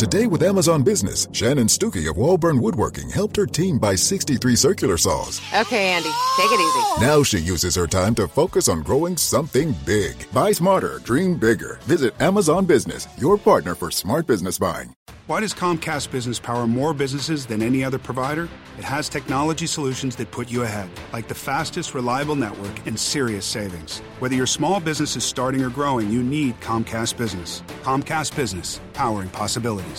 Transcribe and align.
Today 0.00 0.26
with 0.26 0.42
Amazon 0.42 0.82
Business, 0.82 1.28
Shannon 1.32 1.66
Stuckey 1.66 2.08
of 2.08 2.16
Walburn 2.16 2.58
Woodworking 2.58 3.10
helped 3.10 3.36
her 3.36 3.44
team 3.44 3.78
buy 3.78 3.94
63 3.94 4.56
circular 4.56 4.96
saws. 4.96 5.42
Okay, 5.54 5.90
Andy, 5.90 6.08
take 6.38 6.50
it 6.50 6.58
easy. 6.58 7.06
Now 7.06 7.22
she 7.22 7.38
uses 7.38 7.74
her 7.74 7.86
time 7.86 8.14
to 8.14 8.26
focus 8.26 8.68
on 8.68 8.82
growing 8.82 9.18
something 9.18 9.74
big. 9.84 10.16
Buy 10.32 10.52
smarter, 10.52 11.00
dream 11.00 11.36
bigger. 11.36 11.80
Visit 11.82 12.18
Amazon 12.18 12.64
Business, 12.64 13.08
your 13.18 13.36
partner 13.36 13.74
for 13.74 13.90
smart 13.90 14.26
business 14.26 14.58
buying. 14.58 14.94
Why 15.30 15.40
does 15.40 15.54
Comcast 15.54 16.10
Business 16.10 16.40
power 16.40 16.66
more 16.66 16.92
businesses 16.92 17.46
than 17.46 17.62
any 17.62 17.84
other 17.84 17.98
provider? 17.98 18.48
It 18.78 18.84
has 18.84 19.08
technology 19.08 19.66
solutions 19.66 20.16
that 20.16 20.32
put 20.32 20.50
you 20.50 20.62
ahead, 20.62 20.90
like 21.12 21.28
the 21.28 21.36
fastest, 21.36 21.94
reliable 21.94 22.34
network 22.34 22.86
and 22.86 22.98
serious 22.98 23.46
savings. 23.46 24.00
Whether 24.18 24.34
your 24.34 24.46
small 24.46 24.80
business 24.80 25.14
is 25.14 25.22
starting 25.22 25.62
or 25.62 25.70
growing, 25.70 26.10
you 26.10 26.22
need 26.22 26.58
Comcast 26.60 27.16
Business. 27.16 27.62
Comcast 27.84 28.34
Business, 28.34 28.80
powering 28.92 29.28
possibilities. 29.28 29.89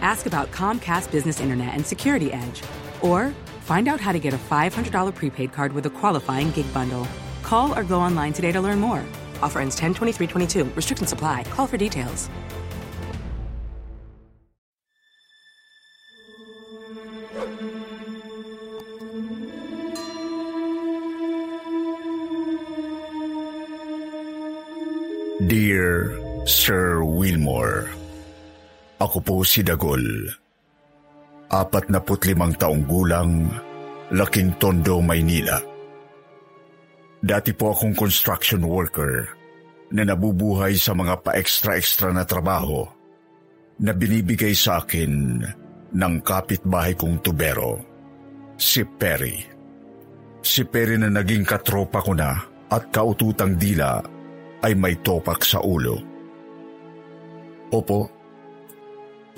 Ask 0.00 0.26
about 0.26 0.50
Comcast 0.50 1.10
Business 1.10 1.40
Internet 1.40 1.74
and 1.74 1.86
Security 1.86 2.32
Edge, 2.32 2.62
or 3.02 3.32
find 3.60 3.88
out 3.88 4.00
how 4.00 4.12
to 4.12 4.18
get 4.18 4.34
a 4.34 4.38
$500 4.38 5.14
prepaid 5.14 5.52
card 5.52 5.72
with 5.72 5.86
a 5.86 5.90
qualifying 5.90 6.50
gig 6.50 6.72
bundle. 6.74 7.06
Call 7.42 7.78
or 7.78 7.84
go 7.84 8.00
online 8.00 8.32
today 8.32 8.52
to 8.52 8.60
learn 8.60 8.80
more. 8.80 9.04
Offer 9.42 9.60
ends 9.60 9.76
10 9.76 9.94
23 9.94 10.26
22. 10.26 10.64
Restrictions 10.74 11.12
apply. 11.12 11.44
Call 11.44 11.66
for 11.66 11.76
details. 11.76 12.28
Po 29.28 29.44
si 29.44 29.60
Dagol. 29.60 30.24
Apat 31.52 31.92
na 31.92 32.00
putlimang 32.00 32.56
taong 32.56 32.88
gulang, 32.88 33.44
Laking 34.08 34.56
Tondo, 34.56 35.04
Maynila. 35.04 35.60
Dati 37.20 37.52
po 37.52 37.76
akong 37.76 37.92
construction 37.92 38.64
worker 38.64 39.28
na 39.92 40.08
nabubuhay 40.08 40.80
sa 40.80 40.96
mga 40.96 41.20
pa-extra-extra 41.20 42.08
na 42.08 42.24
trabaho 42.24 42.88
na 43.84 43.92
binibigay 43.92 44.56
sa 44.56 44.80
akin 44.80 45.44
ng 45.92 46.14
kapitbahay 46.24 46.96
kong 46.96 47.20
tubero, 47.20 47.84
si 48.56 48.80
Perry. 48.88 49.36
Si 50.40 50.64
Perry 50.64 50.96
na 50.96 51.12
naging 51.12 51.44
katropa 51.44 52.00
ko 52.00 52.16
na 52.16 52.32
at 52.72 52.88
kaututang 52.88 53.60
dila 53.60 54.00
ay 54.64 54.72
may 54.72 54.96
topak 55.04 55.44
sa 55.44 55.60
ulo. 55.60 56.00
Opo, 57.68 58.17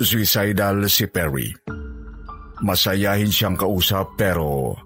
suicidal 0.01 0.85
si 0.89 1.07
Perry. 1.07 1.49
Masayahin 2.61 3.33
siyang 3.33 3.57
kausap 3.57 4.13
pero 4.17 4.77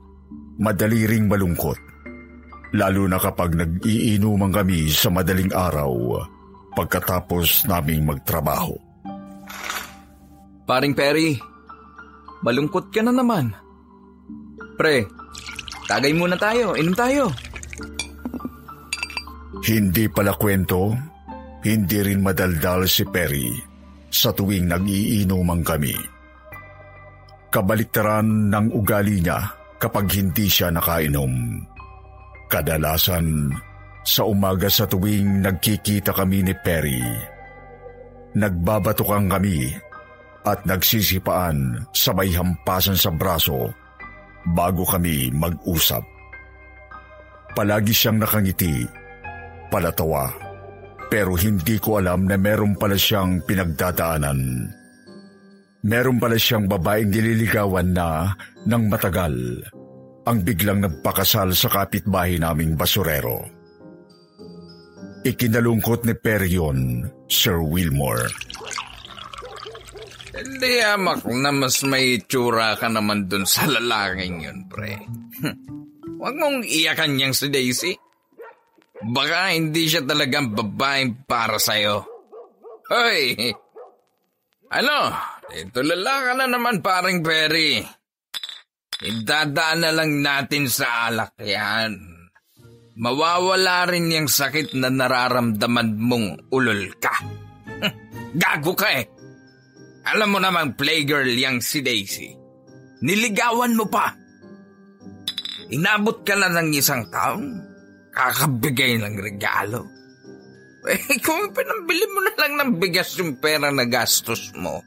madali 0.59 1.03
ring 1.03 1.27
malungkot. 1.27 1.75
Lalo 2.75 3.07
na 3.07 3.19
kapag 3.19 3.55
nag-iinuman 3.55 4.51
kami 4.51 4.91
sa 4.91 5.11
madaling 5.11 5.51
araw 5.51 5.91
pagkatapos 6.75 7.67
naming 7.67 8.03
magtrabaho. 8.03 8.75
Paring 10.67 10.95
Perry, 10.97 11.39
malungkot 12.43 12.91
ka 12.91 12.99
na 13.05 13.15
naman. 13.15 13.53
Pre, 14.75 15.07
tagay 15.87 16.11
muna 16.11 16.35
tayo, 16.35 16.75
inom 16.75 16.95
tayo. 16.97 17.31
Hindi 19.63 20.11
pala 20.11 20.35
kwento, 20.35 20.91
hindi 21.63 21.97
rin 22.03 22.19
madaldal 22.19 22.89
si 22.91 23.07
Perry 23.07 23.74
sa 24.15 24.31
tuwing 24.31 24.71
nag-iinuman 24.71 25.59
kami. 25.59 25.91
Kabaliktaran 27.51 28.47
ng 28.47 28.67
ugali 28.71 29.19
niya 29.19 29.43
kapag 29.75 30.07
hindi 30.15 30.47
siya 30.47 30.71
nakainom. 30.71 31.59
Kadalasan, 32.47 33.51
sa 34.05 34.23
umaga 34.23 34.71
sa 34.71 34.87
tuwing 34.87 35.43
nagkikita 35.43 36.15
kami 36.15 36.47
ni 36.47 36.53
Perry, 36.63 37.03
nagbabatukan 38.37 39.27
kami 39.27 39.75
at 40.45 40.61
nagsisipaan 40.63 41.89
sabay 41.89 42.29
hampasan 42.31 42.95
sa 42.95 43.09
braso 43.09 43.73
bago 44.53 44.85
kami 44.85 45.33
mag-usap. 45.33 46.05
Palagi 47.57 47.91
siyang 47.95 48.21
nakangiti, 48.21 48.85
palatawa, 49.73 50.29
pero 51.09 51.37
hindi 51.37 51.77
ko 51.77 52.01
alam 52.01 52.25
na 52.25 52.35
meron 52.35 52.75
pala 52.75 52.97
siyang 52.97 53.45
pinagdadaanan. 53.45 54.39
Meron 55.85 56.17
pala 56.17 56.35
siyang 56.35 56.65
babaeng 56.65 57.13
nililigawan 57.13 57.93
na 57.93 58.33
ng 58.65 58.83
matagal 58.89 59.35
ang 60.25 60.41
biglang 60.41 60.81
nagpakasal 60.81 61.53
sa 61.53 61.69
kapitbahay 61.69 62.41
naming 62.41 62.73
basurero. 62.73 63.45
Ikinalungkot 65.25 66.05
ni 66.05 66.13
Perion, 66.17 67.05
Sir 67.29 67.61
Wilmore. 67.61 68.29
Hindi 70.35 70.83
amak 70.83 71.25
na 71.29 71.49
mas 71.49 71.81
may 71.85 72.21
tsura 72.21 72.75
ka 72.77 72.89
naman 72.91 73.25
dun 73.25 73.47
sa 73.47 73.65
lalaking 73.65 74.45
yun, 74.45 74.59
pre. 74.69 74.99
Huwag 76.21 76.35
mong 76.37 76.65
iyakan 76.65 77.17
niyang 77.17 77.33
si 77.33 77.47
Daisy. 77.49 77.93
Baka 79.03 79.51
hindi 79.51 79.91
siya 79.91 80.07
talagang 80.07 80.55
babaeng 80.55 81.27
para 81.27 81.59
sa'yo. 81.59 82.07
Hoy! 82.87 83.35
Ano? 84.71 84.97
Ito 85.51 85.79
ka 85.83 86.33
na 86.33 86.47
naman 86.47 86.79
paring 86.79 87.19
Perry. 87.19 87.83
Idadaan 89.03 89.83
na 89.83 89.91
lang 89.91 90.23
natin 90.23 90.71
sa 90.71 91.11
alak 91.11 91.35
yan. 91.43 91.99
Mawawala 92.95 93.91
rin 93.91 94.07
yung 94.07 94.31
sakit 94.31 94.71
na 94.79 94.87
nararamdaman 94.87 95.99
mong 95.99 96.27
ulol 96.55 96.95
ka. 96.95 97.11
Gago 98.41 98.71
ka 98.71 98.87
eh. 98.95 99.05
Alam 100.15 100.37
mo 100.37 100.39
namang 100.39 100.79
playgirl 100.79 101.27
yang 101.35 101.59
si 101.59 101.83
Daisy. 101.83 102.31
Niligawan 103.03 103.75
mo 103.75 103.91
pa. 103.91 104.15
Inabot 105.75 106.23
ka 106.23 106.39
na 106.39 106.47
ng 106.47 106.71
isang 106.71 107.09
taong 107.11 107.64
kakabigay 108.15 108.95
ng 109.03 109.15
regalo. 109.19 109.83
Eh, 110.87 111.17
kung 111.25 111.51
pinambili 111.51 112.05
mo 112.09 112.19
na 112.23 112.33
lang 112.39 112.53
ng 112.55 112.71
bigas 112.79 113.17
yung 113.19 113.35
pera 113.37 113.67
na 113.69 113.83
gastos 113.85 114.55
mo, 114.55 114.79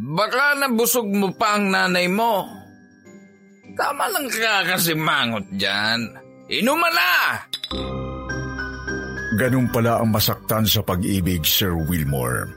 baka 0.00 0.56
nabusog 0.56 1.06
mo 1.06 1.28
pa 1.36 1.60
ang 1.60 1.68
nanay 1.68 2.08
mo. 2.08 2.48
Tama 3.76 4.04
lang 4.10 4.26
ka 4.32 4.66
kasi 4.66 4.96
mangot 4.96 5.46
dyan. 5.54 6.00
Inuman 6.50 6.90
na! 6.90 7.12
Ganun 9.38 9.70
pala 9.70 10.02
ang 10.02 10.10
masaktan 10.10 10.66
sa 10.66 10.82
pag-ibig, 10.82 11.46
Sir 11.46 11.70
Wilmore. 11.72 12.50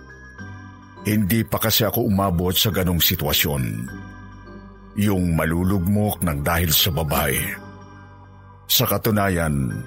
Hindi 1.06 1.46
pa 1.46 1.62
kasi 1.62 1.86
ako 1.86 2.10
umabot 2.10 2.56
sa 2.56 2.74
ganong 2.74 3.00
sitwasyon. 3.00 3.64
Yung 4.98 5.38
malulugmok 5.38 6.26
ng 6.26 6.40
dahil 6.42 6.74
sa 6.74 6.90
babae. 6.90 7.40
Sa 8.66 8.90
katunayan, 8.90 9.86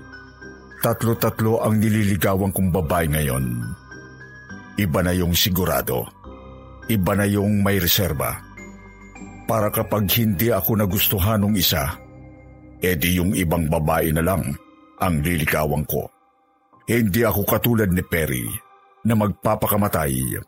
tatlo-tatlo 0.86 1.66
ang 1.66 1.82
nililigawan 1.82 2.54
kong 2.54 2.70
babae 2.70 3.10
ngayon. 3.10 3.58
Iba 4.78 5.02
na 5.02 5.10
yung 5.10 5.34
sigurado. 5.34 6.06
Iba 6.86 7.18
na 7.18 7.26
yung 7.26 7.58
may 7.58 7.82
reserba. 7.82 8.38
Para 9.50 9.74
kapag 9.74 10.06
hindi 10.14 10.54
ako 10.54 10.78
nagustuhan 10.78 11.42
ng 11.42 11.58
isa, 11.58 11.90
edi 12.78 13.18
yung 13.18 13.34
ibang 13.34 13.66
babae 13.66 14.14
na 14.14 14.22
lang 14.22 14.46
ang 15.02 15.14
liligawan 15.26 15.82
ko. 15.90 16.06
Hindi 16.86 17.26
ako 17.26 17.42
katulad 17.42 17.90
ni 17.90 18.06
Perry 18.06 18.46
na 19.10 19.18
magpapakamatay 19.18 20.38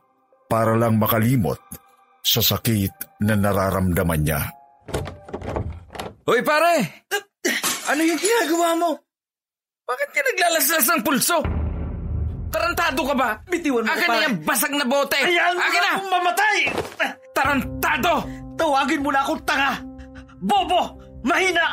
para 0.46 0.78
lang 0.78 1.02
makalimot 1.02 1.58
sa 2.22 2.38
sakit 2.38 3.26
na 3.26 3.34
nararamdaman 3.34 4.22
niya. 4.22 4.46
Hoy 6.30 6.46
pare! 6.46 7.02
Ano 7.90 8.06
yung 8.06 8.20
ginagawa 8.22 8.78
mo? 8.78 9.07
Bakit 9.88 10.08
ka 10.12 10.20
naglalaslas 10.20 10.84
ng 10.84 11.00
pulso? 11.00 11.40
Tarantado 12.52 13.00
ka 13.08 13.14
ba? 13.16 13.40
Bitiwan 13.48 13.84
mo 13.84 13.92
Akin 13.92 14.04
pa. 14.04 14.12
na 14.12 14.24
yung 14.28 14.36
basag 14.44 14.72
na 14.76 14.84
bote! 14.84 15.16
Hayaan 15.16 15.56
mo 15.56 15.64
Akin 15.64 15.80
na 15.80 15.84
na! 15.84 15.90
akong 15.96 16.12
mamatay! 16.12 16.56
Tarantado! 17.32 18.14
Tawagin 18.60 19.00
mo 19.00 19.08
na 19.08 19.24
akong 19.24 19.40
tanga! 19.48 19.80
Bobo! 20.44 21.00
Mahina! 21.24 21.72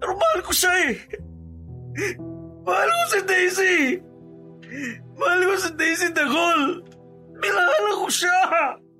Pero 0.00 0.12
mahal 0.16 0.40
ko 0.40 0.52
siya 0.56 0.72
eh! 0.88 0.92
Mahal 2.64 2.88
ko 2.88 3.04
si 3.12 3.20
Daisy! 3.24 3.76
Mahal 5.20 5.40
ko 5.44 5.54
si 5.60 5.70
Daisy 5.76 6.08
Dagol! 6.16 6.60
Minahal 7.36 7.86
ko 8.00 8.08
siya! 8.08 8.36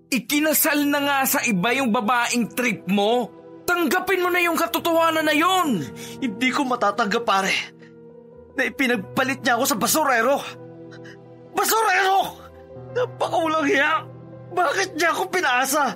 Ikinasal 0.08 0.84
na 0.84 1.00
nga 1.00 1.18
sa 1.24 1.40
iba 1.44 1.72
yung 1.72 1.92
babaeng 1.92 2.52
trip 2.52 2.84
mo. 2.88 3.28
Tanggapin 3.64 4.20
mo 4.20 4.28
na 4.28 4.40
yung 4.40 4.56
katotohanan 4.56 5.24
na 5.24 5.36
yon. 5.36 5.80
Hindi 6.20 6.48
ko 6.48 6.64
matatanggap 6.64 7.24
pare 7.24 7.76
na 8.58 8.66
ipinagpalit 8.66 9.38
niya 9.40 9.54
ako 9.54 9.64
sa 9.70 9.76
basurero. 9.78 10.36
Basurero! 11.54 12.18
Napakawalang 12.98 13.66
hiya! 13.70 14.02
Bakit 14.50 14.98
niya 14.98 15.14
ako 15.14 15.22
pinaasa? 15.30 15.94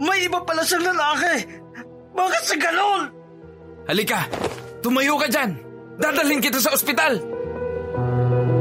May 0.00 0.24
iba 0.24 0.40
pala 0.40 0.64
siyang 0.64 0.88
lalaki! 0.88 1.44
Bakit 2.16 2.42
sa 2.42 2.56
ganon? 2.56 3.02
Halika, 3.84 4.24
tumayo 4.80 5.20
ka 5.20 5.28
dyan. 5.28 5.60
Dadalhin 6.00 6.40
kita 6.40 6.58
sa 6.62 6.72
ospital. 6.72 7.20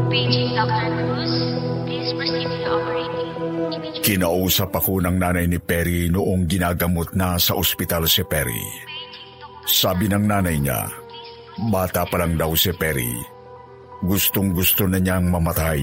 Paging 0.07 0.51
Dr. 0.57 0.88
Cruz, 0.92 1.33
please 1.86 2.12
proceed 2.15 2.48
to 2.50 2.57
the 2.57 2.68
operating. 2.68 3.30
Immediately. 3.71 4.04
Kinausap 4.04 4.71
ako 4.74 5.04
ng 5.04 5.15
nanay 5.19 5.45
ni 5.45 5.59
Perry 5.62 6.09
noong 6.09 6.48
ginagamot 6.50 7.12
na 7.13 7.38
sa 7.38 7.54
ospital 7.59 8.09
si 8.09 8.25
Perry. 8.25 8.63
Sabi 9.68 10.07
ng 10.07 10.24
nanay 10.25 10.57
niya, 10.63 10.88
bata 11.57 12.06
pa 12.06 12.21
lang 12.21 12.38
daw 12.38 12.54
si 12.54 12.69
Perry. 12.77 13.18
Gustong 14.06 14.54
gusto 14.54 14.86
na 14.86 15.01
niyang 15.01 15.33
mamatay. 15.33 15.81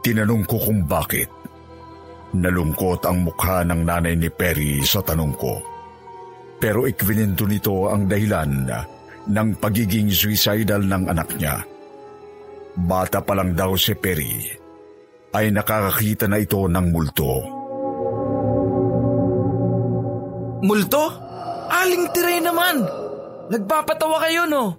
Tinanong 0.00 0.46
ko 0.46 0.56
kung 0.62 0.86
bakit. 0.86 1.26
Nalungkot 2.30 3.02
ang 3.10 3.26
mukha 3.26 3.66
ng 3.66 3.82
nanay 3.82 4.14
ni 4.14 4.30
Perry 4.30 4.78
sa 4.86 5.02
tanong 5.02 5.34
ko. 5.34 5.58
Pero 6.62 6.86
ikwininto 6.86 7.42
nito 7.50 7.90
ang 7.90 8.06
dahilan 8.06 8.70
ng 9.26 9.48
pagiging 9.58 10.14
suicidal 10.14 10.86
ng 10.86 11.10
anak 11.10 11.34
niya. 11.34 11.58
Bata 12.78 13.18
pa 13.18 13.34
lang 13.34 13.58
daw 13.58 13.74
si 13.74 13.98
Perry 13.98 14.46
ay 15.34 15.50
nakakakita 15.50 16.30
na 16.30 16.38
ito 16.38 16.70
ng 16.70 16.86
multo. 16.94 17.34
Multo? 20.62 21.04
Aling 21.70 22.04
tire 22.14 22.38
naman. 22.42 22.99
Nagpapatawa 23.50 24.22
kayo, 24.22 24.46
no? 24.46 24.78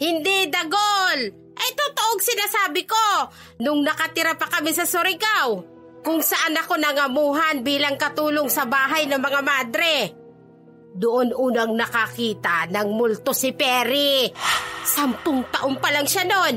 Hindi, 0.00 0.48
Dagol! 0.48 1.20
Ay, 1.56 1.70
totoong 1.72 2.20
sinasabi 2.20 2.84
ko. 2.84 3.06
Nung 3.64 3.80
nakatira 3.80 4.36
pa 4.36 4.48
kami 4.48 4.72
sa 4.72 4.84
Surigao, 4.84 5.64
kung 6.04 6.20
saan 6.20 6.56
ako 6.56 6.76
nangamuhan 6.76 7.64
bilang 7.64 7.98
katulong 7.98 8.46
sa 8.46 8.68
bahay 8.68 9.08
ng 9.08 9.20
mga 9.20 9.40
madre. 9.42 9.96
Doon 10.96 11.34
unang 11.36 11.76
nakakita 11.76 12.72
ng 12.72 12.88
multo 12.94 13.36
si 13.36 13.52
Perry. 13.52 14.30
Sampung 14.86 15.44
taon 15.52 15.76
pa 15.76 15.92
lang 15.92 16.08
siya 16.08 16.24
noon. 16.24 16.56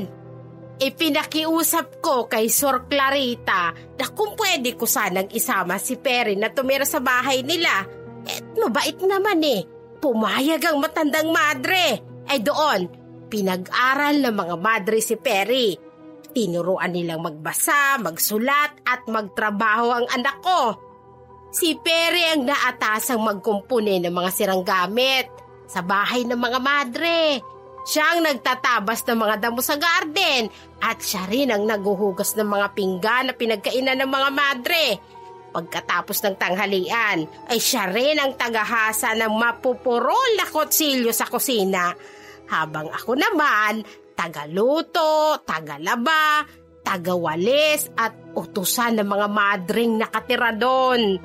Ipinakiusap 0.80 2.00
ko 2.00 2.24
kay 2.24 2.48
Sor 2.48 2.88
Clarita 2.88 3.74
na 4.00 4.06
kung 4.16 4.32
pwede 4.38 4.80
ko 4.80 4.88
sanang 4.88 5.28
isama 5.36 5.76
si 5.76 6.00
Perry 6.00 6.40
na 6.40 6.48
tumira 6.48 6.88
sa 6.88 7.04
bahay 7.04 7.44
nila. 7.44 7.84
Eh, 8.24 8.38
mabait 8.56 8.96
naman 9.04 9.44
eh. 9.44 9.79
Pumayag 10.00 10.64
ang 10.64 10.80
matandang 10.80 11.28
madre. 11.28 12.00
Ay 12.24 12.40
doon, 12.40 12.88
pinag-aral 13.28 14.16
ng 14.24 14.34
mga 14.34 14.56
madre 14.56 14.98
si 15.04 15.14
Perry. 15.20 15.76
Tinuruan 16.32 16.96
nilang 16.96 17.20
magbasa, 17.20 18.00
magsulat 18.00 18.80
at 18.86 19.04
magtrabaho 19.04 20.00
ang 20.00 20.06
anak 20.08 20.36
ko. 20.40 20.60
Si 21.50 21.74
Perry 21.76 22.32
ang 22.32 22.46
naatasang 22.46 23.20
magkumpuni 23.20 23.98
ng 24.00 24.14
mga 24.14 24.30
sirang 24.30 24.62
gamit 24.62 25.26
sa 25.66 25.82
bahay 25.82 26.22
ng 26.24 26.38
mga 26.38 26.58
madre. 26.62 27.42
Siya 27.82 28.14
ang 28.14 28.22
nagtatabas 28.22 29.02
ng 29.02 29.18
mga 29.18 29.36
damo 29.42 29.58
sa 29.58 29.74
garden 29.74 30.46
at 30.78 31.02
siya 31.02 31.26
rin 31.26 31.50
ang 31.50 31.66
naguhugas 31.66 32.38
ng 32.38 32.46
mga 32.46 32.66
pinggan 32.76 33.24
na 33.28 33.34
pinagkainan 33.34 33.98
ng 33.98 34.10
mga 34.10 34.30
madre. 34.30 34.84
Pagkatapos 35.50 36.22
ng 36.22 36.36
tanghalian, 36.38 37.26
ay 37.50 37.58
siya 37.58 37.90
rin 37.90 38.22
ang 38.22 38.38
tagahasa 38.38 39.18
ng 39.18 39.34
mapupurol 39.34 40.38
na 40.38 40.46
kutsilyo 40.46 41.10
sa 41.10 41.26
kusina. 41.26 41.90
Habang 42.46 42.90
ako 42.94 43.18
naman, 43.18 43.82
tagaluto, 44.14 45.42
tagalaba, 45.42 46.46
tagawalis 46.86 47.90
at 47.98 48.34
utusan 48.34 49.02
ng 49.02 49.08
mga 49.10 49.26
madring 49.26 49.92
nakatira 49.98 50.54
doon. 50.54 51.18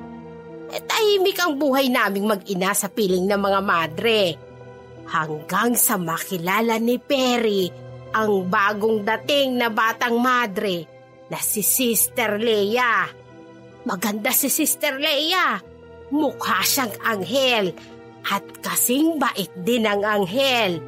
E 0.66 0.78
tahimik 0.82 1.38
ang 1.38 1.54
buhay 1.54 1.86
naming 1.86 2.26
mag-ina 2.26 2.74
sa 2.74 2.90
piling 2.90 3.30
ng 3.30 3.38
mga 3.38 3.60
madre. 3.62 4.22
Hanggang 5.06 5.78
sa 5.78 5.94
makilala 5.94 6.82
ni 6.82 6.98
Perry 6.98 7.70
ang 8.10 8.50
bagong 8.50 9.06
dating 9.06 9.54
na 9.54 9.70
batang 9.70 10.18
madre 10.18 10.82
na 11.30 11.38
si 11.38 11.62
Sister 11.62 12.38
Leia. 12.42 13.06
Maganda 13.86 14.34
si 14.34 14.50
Sister 14.50 14.98
Leia. 14.98 15.62
Mukha 16.10 16.58
siyang 16.66 16.90
anghel 17.06 17.70
at 18.26 18.42
kasing 18.58 19.14
bait 19.14 19.54
din 19.62 19.86
ang 19.86 20.02
anghel. 20.02 20.82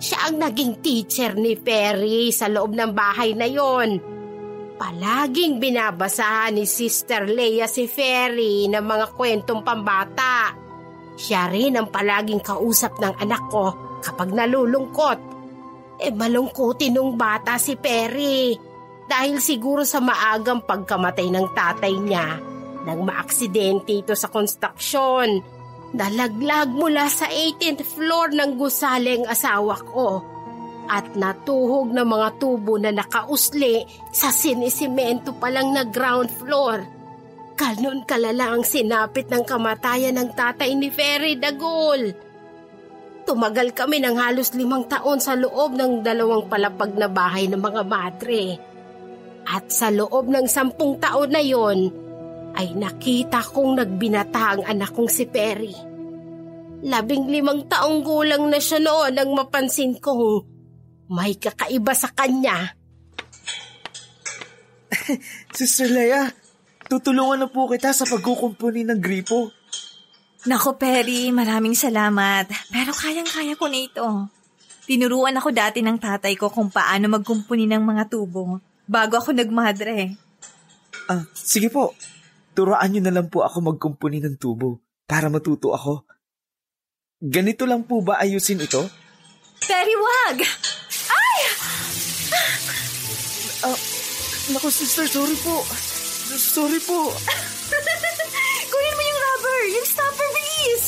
Siya 0.00 0.32
ang 0.32 0.40
naging 0.40 0.80
teacher 0.80 1.36
ni 1.36 1.52
Perry 1.60 2.32
sa 2.32 2.48
loob 2.48 2.72
ng 2.72 2.96
bahay 2.96 3.36
na 3.36 3.44
yon. 3.44 4.00
Palaging 4.80 5.60
binabasahan 5.60 6.56
ni 6.56 6.64
Sister 6.64 7.28
Leia 7.28 7.68
si 7.68 7.84
Ferry 7.84 8.72
ng 8.72 8.84
mga 8.84 9.06
kwentong 9.12 9.60
pambata. 9.60 10.56
Siya 11.20 11.52
rin 11.52 11.76
ang 11.76 11.92
palaging 11.92 12.40
kausap 12.40 13.04
ng 13.04 13.20
anak 13.20 13.52
ko 13.52 14.00
kapag 14.00 14.32
nalulungkot. 14.32 15.20
Eh 16.00 16.08
malungkutin 16.08 16.96
nung 16.96 17.20
bata 17.20 17.60
si 17.60 17.76
Perry 17.76 18.63
dahil 19.04 19.40
siguro 19.40 19.84
sa 19.84 20.00
maagang 20.00 20.64
pagkamatay 20.64 21.28
ng 21.28 21.46
tatay 21.52 21.94
niya 22.00 22.40
nang 22.84 23.00
maaksidente 23.04 24.04
ito 24.04 24.12
sa 24.12 24.28
konstruksyon. 24.28 25.40
Nalaglag 25.94 26.74
mula 26.74 27.06
sa 27.06 27.30
18th 27.30 27.86
floor 27.86 28.34
ng 28.34 28.58
gusali 28.58 29.22
ang 29.22 29.26
asawa 29.30 29.78
ko 29.86 30.34
at 30.84 31.16
natuhog 31.16 31.96
ng 31.96 32.04
mga 32.04 32.28
tubo 32.36 32.76
na 32.76 32.92
nakausli 32.92 33.88
sa 34.12 34.28
sinisimento 34.28 35.32
pa 35.32 35.48
lang 35.48 35.72
na 35.72 35.88
ground 35.88 36.28
floor. 36.28 36.84
Kanon 37.54 38.02
kalala 38.02 38.52
ang 38.52 38.66
sinapit 38.66 39.30
ng 39.30 39.46
kamatayan 39.46 40.18
ng 40.18 40.34
tatay 40.34 40.74
ni 40.74 40.90
Ferry 40.90 41.38
Dagol. 41.38 42.10
Tumagal 43.24 43.72
kami 43.72 44.02
ng 44.02 44.18
halos 44.20 44.52
limang 44.52 44.84
taon 44.90 45.22
sa 45.22 45.32
loob 45.38 45.72
ng 45.72 46.04
dalawang 46.04 46.50
palapag 46.50 46.92
na 46.98 47.08
bahay 47.08 47.48
ng 47.48 47.62
mga 47.62 47.82
madre. 47.86 48.73
At 49.44 49.68
sa 49.68 49.92
loob 49.92 50.32
ng 50.32 50.48
sampung 50.48 50.96
taon 50.96 51.28
na 51.28 51.42
yon, 51.44 51.92
ay 52.54 52.72
nakita 52.72 53.44
kong 53.44 53.82
nagbinata 53.82 54.56
ang 54.56 54.62
anak 54.64 54.94
kong 54.94 55.10
si 55.10 55.26
Perry. 55.28 55.74
Labing 56.84 57.28
limang 57.28 57.66
taong 57.66 58.04
gulang 58.04 58.48
na 58.48 58.60
siya 58.60 58.78
noon 58.80 59.12
nang 59.16 59.30
mapansin 59.34 59.98
kong 59.98 60.46
may 61.12 61.36
kakaiba 61.36 61.92
sa 61.92 62.08
kanya. 62.12 62.72
Sister 65.56 65.90
Leia, 65.90 66.30
tutulungan 66.88 67.44
na 67.44 67.48
po 67.50 67.68
kita 67.68 67.92
sa 67.92 68.08
pagkukumpuni 68.08 68.86
ng 68.86 69.00
gripo. 69.00 69.50
Nako, 70.44 70.76
Perry, 70.76 71.32
maraming 71.32 71.72
salamat. 71.72 72.52
Pero 72.68 72.92
kayang-kaya 72.92 73.56
ko 73.56 73.66
na 73.68 73.80
ito. 73.80 74.08
Tinuruan 74.84 75.40
ako 75.40 75.48
dati 75.56 75.80
ng 75.80 75.96
tatay 75.96 76.36
ko 76.36 76.52
kung 76.52 76.68
paano 76.68 77.08
magkumpuni 77.08 77.64
ng 77.64 77.80
mga 77.80 78.12
tubo 78.12 78.60
bago 78.84 79.16
ako 79.20 79.32
nagmadre. 79.32 80.16
Ah, 81.08 81.24
sige 81.36 81.68
po. 81.68 81.92
Turuan 82.54 82.86
niyo 82.92 83.02
na 83.02 83.12
lang 83.12 83.28
po 83.28 83.42
ako 83.42 83.74
magkumpuni 83.74 84.22
ng 84.22 84.38
tubo 84.38 84.78
para 85.04 85.26
matuto 85.26 85.74
ako. 85.74 86.06
Ganito 87.18 87.64
lang 87.66 87.82
po 87.88 88.04
ba 88.04 88.20
ayusin 88.20 88.62
ito? 88.62 88.84
Perry, 89.64 89.96
wag! 89.96 90.38
Ay! 91.08 91.40
Ah, 93.64 93.78
naku 94.52 94.68
sister, 94.68 95.08
sorry 95.08 95.34
po. 95.40 95.64
Sorry 96.34 96.78
po. 96.84 97.10
Kunin 98.70 98.94
mo 98.96 99.02
yung 99.02 99.20
rubber, 99.24 99.60
yung 99.72 99.86
stopper, 99.88 100.28
bilis! 100.36 100.84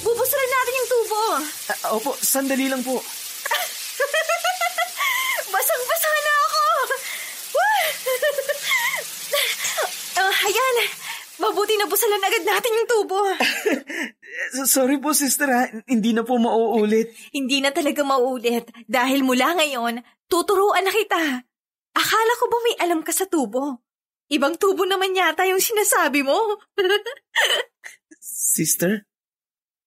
Bubusalan 0.00 0.50
natin 0.50 0.78
yung 0.78 0.90
tubo. 0.90 1.22
Ah, 1.34 1.94
opo, 1.98 2.10
sandali 2.22 2.70
lang 2.70 2.80
po. 2.86 3.02
Basang-basa 5.50 6.10
na 6.14 6.34
ako! 6.46 6.62
uh, 10.22 10.32
ayan, 10.46 10.76
mabuti 11.80 11.88
na 11.88 11.88
busalan 11.88 12.28
agad 12.28 12.44
natin 12.44 12.76
yung 12.76 12.88
tubo. 12.88 13.20
sorry 14.76 15.00
po 15.00 15.16
sister 15.16 15.48
ha, 15.48 15.62
hindi 15.88 16.12
na 16.12 16.22
po 16.22 16.36
mauulit. 16.36 17.08
Hindi 17.32 17.60
na 17.60 17.72
talaga 17.72 18.04
mauulit 18.04 18.68
dahil 18.84 19.24
mula 19.24 19.56
ngayon, 19.56 20.04
tuturuan 20.28 20.84
na 20.84 20.92
kita. 20.92 21.44
Akala 21.96 22.32
ko 22.38 22.44
ba 22.46 22.58
may 22.64 22.76
alam 22.84 23.00
ka 23.02 23.12
sa 23.12 23.26
tubo? 23.26 23.80
Ibang 24.30 24.60
tubo 24.62 24.86
naman 24.86 25.16
yata 25.16 25.42
yung 25.48 25.58
sinasabi 25.58 26.22
mo. 26.22 26.36
Sister, 28.20 29.06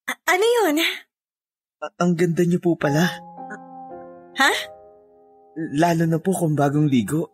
A- 0.04 0.22
ano 0.28 0.44
yun? 0.44 0.84
a- 1.80 1.96
ang 2.00 2.16
ganda 2.16 2.44
niyo 2.44 2.60
po 2.60 2.76
pala. 2.76 3.08
Ha? 4.36 4.52
Lalo 5.78 6.04
na 6.10 6.18
po 6.20 6.34
kung 6.34 6.58
bagong 6.58 6.90
ligo. 6.90 7.30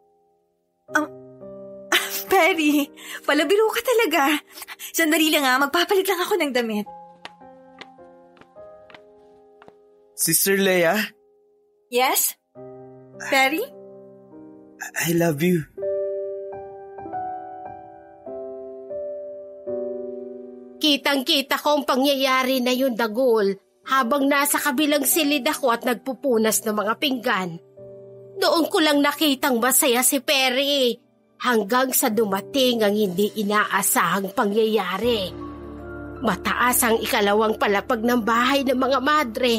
Perry, 2.30 2.86
palabiro 3.26 3.66
ka 3.74 3.82
talaga. 3.82 4.38
Sandali 4.94 5.34
lang 5.34 5.44
ha, 5.44 5.58
magpapalit 5.58 6.06
lang 6.06 6.22
ako 6.22 6.34
ng 6.38 6.52
damit. 6.54 6.86
Sister 10.14 10.60
Leia, 10.60 11.00
Yes? 11.90 12.38
Perry? 13.34 13.66
I 15.02 15.12
love 15.18 15.42
you. 15.42 15.66
Kitang-kita 20.80 21.60
ko 21.60 21.82
ang 21.82 21.84
pangyayari 21.84 22.64
na 22.64 22.72
yun, 22.72 22.96
Dagol, 22.96 23.58
habang 23.90 24.30
nasa 24.30 24.62
kabilang 24.62 25.04
silid 25.04 25.44
ako 25.44 25.74
at 25.74 25.84
nagpupunas 25.84 26.64
ng 26.64 26.76
mga 26.78 26.94
pinggan. 27.02 27.50
Doon 28.40 28.66
ko 28.72 28.78
lang 28.80 29.04
nakitang 29.04 29.60
masaya 29.60 30.00
si 30.06 30.24
Perry 30.24 30.96
hanggang 31.40 31.96
sa 31.96 32.12
dumating 32.12 32.84
ang 32.84 32.94
hindi 32.94 33.32
inaasahang 33.40 34.36
pangyayari. 34.36 35.32
Mataas 36.20 36.84
ang 36.84 37.00
ikalawang 37.00 37.56
palapag 37.56 38.04
ng 38.04 38.20
bahay 38.20 38.68
ng 38.68 38.76
mga 38.76 39.00
madre. 39.00 39.58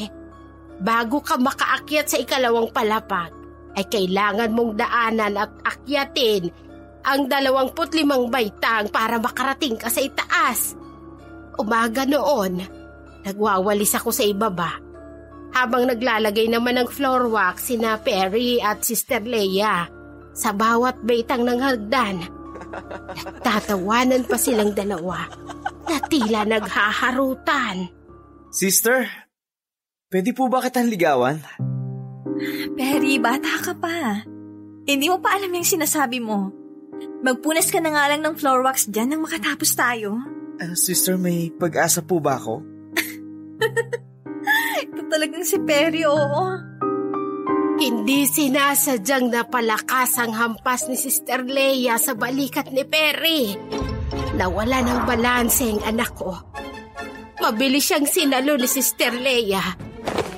Bago 0.81 1.25
ka 1.25 1.41
makaakyat 1.41 2.07
sa 2.09 2.17
ikalawang 2.21 2.69
palapag, 2.69 3.33
ay 3.77 3.85
kailangan 3.89 4.53
mong 4.53 4.73
daanan 4.77 5.41
at 5.41 5.53
akyatin 5.65 6.53
ang 7.01 7.25
25 7.25 8.29
baitang 8.29 8.93
para 8.93 9.17
makarating 9.17 9.81
ka 9.81 9.89
sa 9.89 10.05
itaas. 10.05 10.77
Umaga 11.57 12.05
noon, 12.05 12.61
nagwawalis 13.25 13.97
ako 13.97 14.13
sa 14.13 14.25
ibaba. 14.25 14.77
Habang 15.57 15.89
naglalagay 15.89 16.45
naman 16.53 16.77
ng 16.77 16.89
floor 16.93 17.33
wax 17.33 17.73
sina 17.73 17.97
Perry 18.01 18.61
at 18.61 18.85
Sister 18.85 19.25
Leia 19.25 20.00
sa 20.41 20.57
bawat 20.57 21.05
baitang 21.05 21.45
ng 21.45 21.61
hagdan. 21.61 22.25
Nagtatawanan 23.13 24.25
pa 24.25 24.41
silang 24.41 24.73
dalawa 24.73 25.29
na 25.85 26.01
tila 26.09 26.49
naghaharutan. 26.49 27.93
Sister, 28.49 29.05
pwede 30.09 30.33
po 30.33 30.49
ba 30.49 30.65
kitang 30.65 30.89
ligawan? 30.89 31.45
Perry, 32.73 33.21
bata 33.21 33.53
ka 33.61 33.77
pa. 33.77 34.25
Hindi 34.89 35.13
mo 35.13 35.21
pa 35.21 35.37
alam 35.37 35.53
yung 35.53 35.69
sinasabi 35.69 36.25
mo. 36.25 36.49
Magpunas 37.21 37.69
ka 37.69 37.85
na 37.85 37.93
nga 37.93 38.09
lang 38.09 38.25
ng 38.25 38.35
floor 38.41 38.65
wax 38.65 38.89
dyan 38.89 39.13
nang 39.13 39.23
makatapos 39.29 39.77
tayo. 39.77 40.17
Ah, 40.57 40.73
sister, 40.73 41.21
may 41.21 41.53
pag-asa 41.53 42.01
po 42.01 42.17
ba 42.17 42.41
ako? 42.41 42.65
Ito 44.89 45.01
talagang 45.09 45.45
si 45.45 45.61
Perry, 45.61 46.05
oo. 46.09 46.70
Hindi 47.81 48.29
sinasadyang 48.29 49.33
napalakas 49.33 50.21
ang 50.21 50.37
hampas 50.37 50.85
ni 50.85 51.01
Sister 51.01 51.49
Leia 51.49 51.97
sa 51.97 52.13
balikat 52.13 52.69
ni 52.77 52.85
Perry. 52.85 53.57
Nawala 54.37 54.85
ng 54.85 55.01
balanse 55.09 55.65
ang 55.65 55.81
anak 55.89 56.13
ko. 56.13 56.37
Mabilis 57.41 57.89
siyang 57.89 58.05
sinalo 58.05 58.61
ni 58.61 58.69
Sister 58.69 59.17
Leia. 59.17 59.65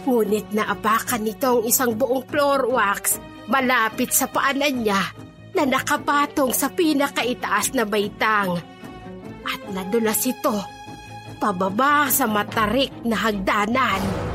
Ngunit 0.07 0.55
naapakan 0.55 1.27
nito 1.27 1.59
ang 1.59 1.67
isang 1.67 1.99
buong 1.99 2.31
floor 2.31 2.71
wax 2.71 3.19
malapit 3.51 4.15
sa 4.15 4.31
paanan 4.31 4.87
niya 4.87 5.03
na 5.59 5.67
nakapatong 5.67 6.55
sa 6.55 6.71
pinakaitaas 6.71 7.75
na 7.75 7.83
baitang. 7.83 8.55
At 9.43 9.67
nadulas 9.75 10.23
ito 10.31 10.63
pababa 11.43 12.07
sa 12.07 12.31
matarik 12.31 13.03
na 13.03 13.19
hagdanan. 13.19 14.31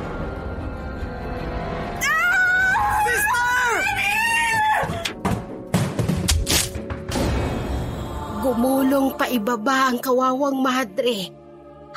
Gumulong 8.47 9.19
pa 9.19 9.27
ibaba 9.27 9.91
ang 9.91 9.99
kawawang 9.99 10.63
madre 10.63 11.27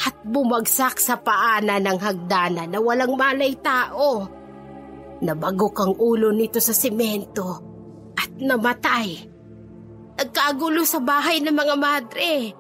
at 0.03 0.19
bumagsak 0.27 0.99
sa 0.99 1.15
paanan 1.15 1.79
ng 1.79 1.95
hagdanan 2.03 2.75
na 2.75 2.83
walang 2.83 3.15
malay 3.15 3.55
tao. 3.55 4.27
Nabagok 5.23 5.77
ang 5.79 5.95
ulo 5.95 6.35
nito 6.35 6.59
sa 6.59 6.75
simento 6.75 7.55
at 8.19 8.35
namatay. 8.43 9.31
Nagkagulo 10.19 10.83
sa 10.83 10.99
bahay 10.99 11.39
ng 11.39 11.55
mga 11.55 11.77
madre. 11.79 12.51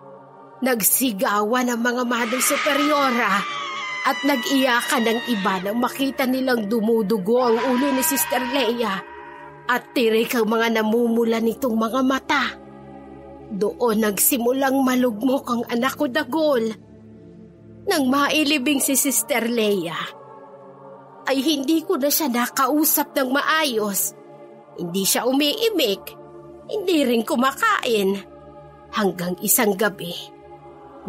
Nagsigawan 0.62 1.74
ang 1.74 1.82
mga 1.82 2.06
madre 2.06 2.38
superiora 2.38 3.42
at 4.06 4.18
nag-iyakan 4.22 5.02
ng 5.02 5.20
iba 5.34 5.66
nang 5.66 5.82
makita 5.82 6.30
nilang 6.30 6.70
dumudugo 6.70 7.42
ang 7.42 7.58
ulo 7.58 7.90
ni 7.90 8.06
Sister 8.06 8.54
Leia 8.54 9.02
at 9.66 9.82
tirik 9.90 10.30
ang 10.38 10.46
mga 10.46 10.78
namumula 10.78 11.42
nitong 11.42 11.74
mga 11.74 12.00
mata. 12.06 12.69
Doon 13.50 14.06
nagsimulang 14.06 14.86
malugmok 14.86 15.44
ang 15.50 15.62
anak 15.66 15.98
ko 15.98 16.06
Dagol. 16.06 16.70
Nang 17.90 18.06
mailibing 18.06 18.78
si 18.78 18.94
Sister 18.94 19.50
Leia, 19.50 19.98
ay 21.26 21.38
hindi 21.42 21.82
ko 21.82 21.98
na 21.98 22.06
siya 22.06 22.30
nakausap 22.30 23.10
ng 23.18 23.30
maayos. 23.34 24.14
Hindi 24.78 25.02
siya 25.02 25.26
umiimik, 25.26 26.02
hindi 26.70 27.02
rin 27.02 27.26
kumakain. 27.26 28.22
Hanggang 28.94 29.34
isang 29.42 29.74
gabi, 29.74 30.14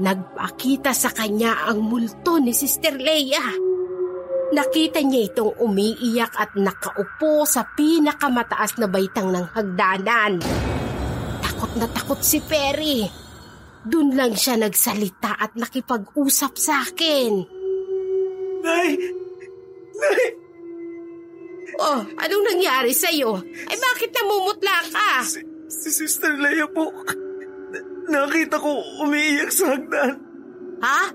nagpakita 0.01 0.93
sa 0.93 1.13
kanya 1.13 1.69
ang 1.69 1.85
multo 1.85 2.41
ni 2.41 2.53
Sister 2.53 2.97
Leia. 2.97 3.41
Nakita 4.51 4.99
niya 4.99 5.31
itong 5.31 5.61
umiiyak 5.61 6.33
at 6.35 6.57
nakaupo 6.57 7.45
sa 7.45 7.63
pinakamataas 7.77 8.81
na 8.81 8.89
baitang 8.89 9.31
ng 9.31 9.45
hagdanan. 9.53 10.43
Takot 11.61 11.77
na 11.77 11.85
takot 11.93 12.17
si 12.25 12.41
Perry. 12.41 13.05
Doon 13.85 14.17
lang 14.17 14.33
siya 14.33 14.57
nagsalita 14.57 15.37
at 15.37 15.53
nakipag-usap 15.53 16.57
sa 16.57 16.81
akin. 16.81 17.37
Nay! 18.65 18.97
Nay! 19.93 20.25
Oh, 21.77 22.01
anong 22.17 22.45
nangyari 22.49 22.97
sa'yo? 22.97 23.45
Ay 23.45 23.77
bakit 23.77 24.09
namumutla 24.09 24.73
ka? 24.89 25.21
Si, 25.21 25.45
si 25.69 25.89
Sister 25.93 26.33
Leia 26.33 26.65
po. 26.65 26.89
Na- 27.69 28.25
nakita 28.25 28.57
ko 28.57 28.81
umiiyak 29.05 29.53
sa 29.53 29.77
hagdan. 29.77 30.17
Ha? 30.81 31.13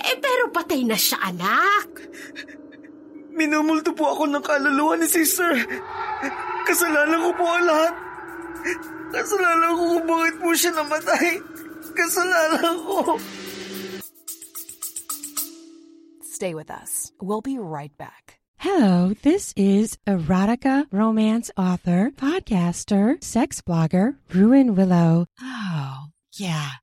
Eh 0.00 0.16
pero 0.16 0.48
patay 0.48 0.80
na 0.88 0.96
siya 0.96 1.20
anak. 1.28 2.08
Minumulto 3.36 3.92
po 3.92 4.16
ako 4.16 4.32
ng 4.32 4.40
kaluluwa 4.40 4.96
ni 4.96 5.04
Sister. 5.04 5.52
Kasalanan 6.64 7.20
ko 7.20 7.30
po 7.36 7.44
ang 7.44 7.68
lahat. 7.68 7.94
Kasalanan 9.14 9.70
ko 9.78 9.82
kung 9.94 10.06
bakit 10.10 10.34
po 10.42 10.48
siya 10.58 10.70
namatay. 10.74 11.28
Kasalanan 11.94 12.76
ko. 12.82 12.98
Stay 16.26 16.52
with 16.58 16.66
us. 16.66 17.14
We'll 17.22 17.40
be 17.40 17.62
right 17.62 17.94
back. 17.94 18.42
Hello, 18.58 19.14
this 19.22 19.52
is 19.56 19.98
erotica 20.06 20.86
romance 20.90 21.50
author, 21.56 22.10
podcaster, 22.16 23.22
sex 23.22 23.60
blogger, 23.60 24.16
Ruin 24.32 24.74
Willow. 24.74 25.26
Oh, 25.40 26.10
yeah. 26.34 26.82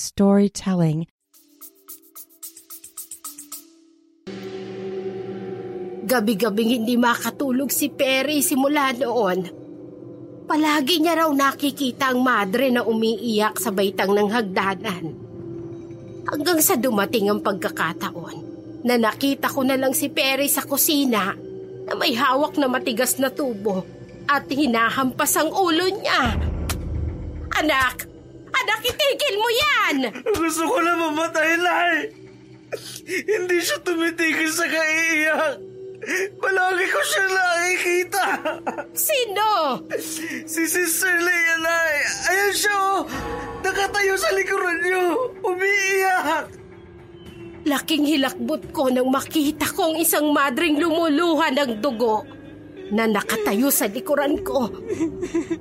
storytelling. 0.01 1.05
Gabi-gabing 6.01 6.81
hindi 6.81 6.97
makatulog 6.99 7.69
si 7.69 7.87
Perry 7.93 8.43
simula 8.43 8.91
noon. 8.97 9.47
Palagi 10.49 10.99
niya 10.99 11.23
raw 11.23 11.31
nakikita 11.31 12.11
ang 12.11 12.19
madre 12.19 12.67
na 12.67 12.83
umiiyak 12.83 13.55
sa 13.55 13.71
baitang 13.71 14.11
ng 14.11 14.27
hagdanan. 14.27 15.05
Hanggang 16.27 16.59
sa 16.59 16.75
dumating 16.75 17.31
ang 17.31 17.39
pagkakataon 17.39 18.37
na 18.83 18.99
nakita 18.99 19.47
ko 19.47 19.63
na 19.63 19.79
lang 19.79 19.95
si 19.95 20.11
Perry 20.11 20.51
sa 20.51 20.67
kusina 20.67 21.31
na 21.87 21.93
may 21.95 22.11
hawak 22.11 22.59
na 22.59 22.67
matigas 22.67 23.15
na 23.15 23.31
tubo 23.31 23.87
at 24.27 24.51
hinahampas 24.51 25.39
ang 25.39 25.55
ulo 25.55 25.87
niya. 25.95 26.35
Anak! 27.55 28.10
Anak, 28.61 28.81
itigil 28.85 29.35
mo 29.41 29.49
yan! 29.49 29.95
Gusto 30.37 30.69
ko 30.69 30.77
na 30.85 30.93
mamatay, 30.93 31.51
Nay! 31.57 31.97
Hindi 33.09 33.57
siya 33.59 33.77
tumitigil 33.83 34.51
sa 34.53 34.69
kaiiyak. 34.69 35.53
Palagi 36.41 36.87
ko 36.89 37.01
siya 37.05 37.25
nakikita. 37.29 38.25
Sino? 38.95 39.49
Si 40.49 40.63
Sister 40.65 41.17
Leia, 41.21 41.55
Nay. 41.61 41.95
Ayan 42.31 42.53
siya, 42.55 42.73
oh. 42.73 43.01
Nakatayo 43.61 44.15
sa 44.17 44.29
likuran 44.33 44.77
niyo. 44.81 45.03
Umiiyak. 45.45 46.45
Laking 47.61 48.09
hilakbot 48.09 48.73
ko 48.73 48.89
nang 48.89 49.13
makita 49.13 49.69
ko 49.69 49.93
ang 49.93 49.97
isang 50.01 50.33
madring 50.33 50.81
lumuluhan 50.81 51.53
ng 51.53 51.71
dugo 51.77 52.25
na 52.89 53.05
nakatayo 53.05 53.69
sa 53.69 53.85
likuran 53.85 54.41
ko. 54.41 54.65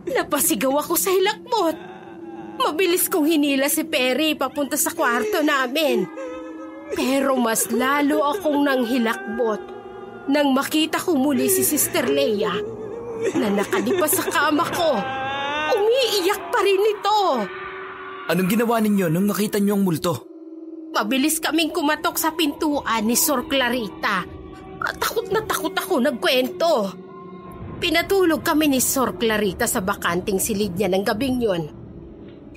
Napasigaw 0.09 0.81
ako 0.81 0.97
sa 0.97 1.13
hilakbot. 1.13 1.90
Mabilis 2.61 3.09
kong 3.09 3.25
hinila 3.25 3.73
si 3.73 3.89
Perry 3.89 4.37
papunta 4.37 4.77
sa 4.77 4.93
kwarto 4.93 5.41
namin. 5.41 6.05
Pero 6.93 7.39
mas 7.41 7.73
lalo 7.73 8.27
akong 8.29 8.61
nang 8.67 8.85
hilakbot 8.85 9.81
nang 10.29 10.53
makita 10.53 11.01
ko 11.01 11.17
muli 11.17 11.49
si 11.49 11.67
Sister 11.67 12.07
Leia 12.07 12.53
na 13.35 13.49
nakalipas 13.51 14.13
sa 14.13 14.25
kama 14.29 14.63
ko. 14.69 14.91
Umiiyak 15.75 16.43
pa 16.53 16.61
rin 16.61 16.83
ito. 16.85 17.21
Anong 18.31 18.49
ginawa 18.51 18.79
ninyo 18.79 19.07
nung 19.11 19.27
nakita 19.27 19.59
niyo 19.59 19.75
ang 19.75 19.83
multo? 19.83 20.29
Mabilis 20.95 21.39
kaming 21.39 21.71
kumatok 21.71 22.19
sa 22.19 22.35
pintuan 22.35 23.07
ni 23.07 23.15
Sor 23.15 23.47
Clarita. 23.47 24.27
At 24.81 24.97
takot 24.99 25.31
na 25.31 25.43
takot 25.47 25.75
ako 25.75 26.03
nagkwento. 26.03 26.75
Pinatulog 27.81 28.45
kami 28.45 28.71
ni 28.71 28.81
Sor 28.83 29.17
Clarita 29.17 29.65
sa 29.65 29.81
bakanting 29.81 30.39
silid 30.43 30.77
niya 30.77 30.91
ng 30.91 31.05
gabing 31.07 31.39
yon. 31.41 31.80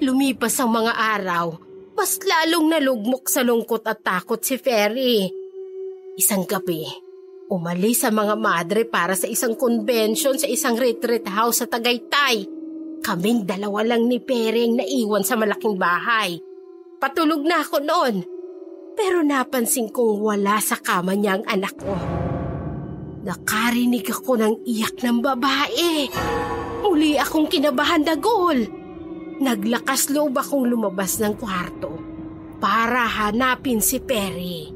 Lumipas 0.03 0.59
ang 0.59 0.75
mga 0.75 0.99
araw, 0.99 1.55
mas 1.95 2.19
lalong 2.19 2.75
nalugmok 2.75 3.31
sa 3.31 3.39
lungkot 3.39 3.87
at 3.87 4.03
takot 4.03 4.43
si 4.43 4.59
Ferry. 4.59 5.31
Isang 6.19 6.43
gabi, 6.43 6.83
umalis 7.47 8.03
sa 8.03 8.11
mga 8.11 8.35
madre 8.35 8.83
para 8.83 9.15
sa 9.15 9.31
isang 9.31 9.55
convention 9.55 10.35
sa 10.35 10.43
isang 10.51 10.75
retreat 10.75 11.23
house 11.31 11.63
sa 11.63 11.71
Tagaytay. 11.71 12.43
Kaming 12.99 13.47
dalawa 13.47 13.95
lang 13.95 14.11
ni 14.11 14.19
Perry 14.19 14.67
ang 14.67 14.83
naiwan 14.83 15.23
sa 15.23 15.39
malaking 15.39 15.79
bahay. 15.79 16.35
Patulog 16.99 17.47
na 17.47 17.63
ako 17.63 17.79
noon. 17.79 18.15
Pero 18.99 19.23
napansin 19.23 19.87
kong 19.87 20.19
wala 20.19 20.59
sa 20.59 20.83
kama 20.83 21.15
niya 21.15 21.39
ang 21.39 21.47
anak 21.47 21.79
ko. 21.79 21.95
Nakarinig 23.23 24.11
ako 24.11 24.35
ng 24.35 24.55
iyak 24.67 24.99
ng 24.99 25.23
babae. 25.23 26.11
Muli 26.83 27.15
akong 27.15 27.47
kinabahan 27.47 28.03
dagol. 28.03 28.82
Naglakas 29.43 30.07
loob 30.07 30.39
akong 30.39 30.71
lumabas 30.71 31.19
ng 31.19 31.35
kwarto 31.35 31.99
para 32.63 33.03
hanapin 33.03 33.83
si 33.83 33.99
Perry. 33.99 34.71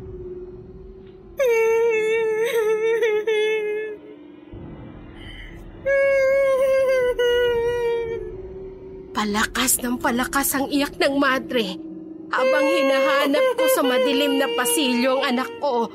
Palakas 9.15 9.79
ng 9.79 9.95
palakas 10.03 10.51
ang 10.59 10.67
iyak 10.67 10.99
ng 10.99 11.15
madre. 11.15 11.79
Habang 12.27 12.67
hinahanap 12.67 13.45
ko 13.55 13.65
sa 13.71 13.81
madilim 13.87 14.35
na 14.35 14.51
pasilyo 14.51 15.23
ang 15.23 15.31
anak 15.31 15.49
ko, 15.63 15.87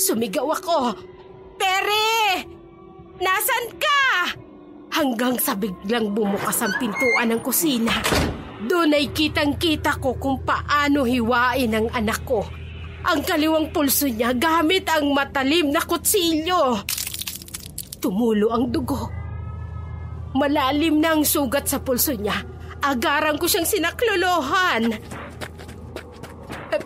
sumigaw 0.00 0.56
ako, 0.56 0.96
Pere! 1.60 2.40
Nasaan 3.20 3.76
ka? 3.76 3.95
Hanggang 4.96 5.36
sa 5.36 5.52
biglang 5.52 6.16
bumukas 6.16 6.56
ang 6.64 6.72
pintuan 6.80 7.28
ng 7.28 7.44
kusina. 7.44 8.00
Doon 8.64 8.96
ay 8.96 9.12
kitang-kita 9.12 10.00
ko 10.00 10.16
kung 10.16 10.40
paano 10.40 11.04
hiwain 11.04 11.76
ang 11.76 11.92
anak 11.92 12.24
ko. 12.24 12.40
Ang 13.04 13.20
kaliwang 13.20 13.68
pulso 13.76 14.08
niya 14.08 14.32
gamit 14.32 14.88
ang 14.88 15.12
matalim 15.12 15.68
na 15.68 15.84
kutsilyo. 15.84 16.80
Tumulo 18.00 18.48
ang 18.56 18.72
dugo. 18.72 19.12
Malalim 20.32 21.04
na 21.04 21.12
ang 21.12 21.28
sugat 21.28 21.68
sa 21.68 21.76
pulso 21.76 22.16
niya. 22.16 22.40
Agaran 22.80 23.36
ko 23.36 23.44
siyang 23.44 23.68
sinaklolohan. 23.68 24.96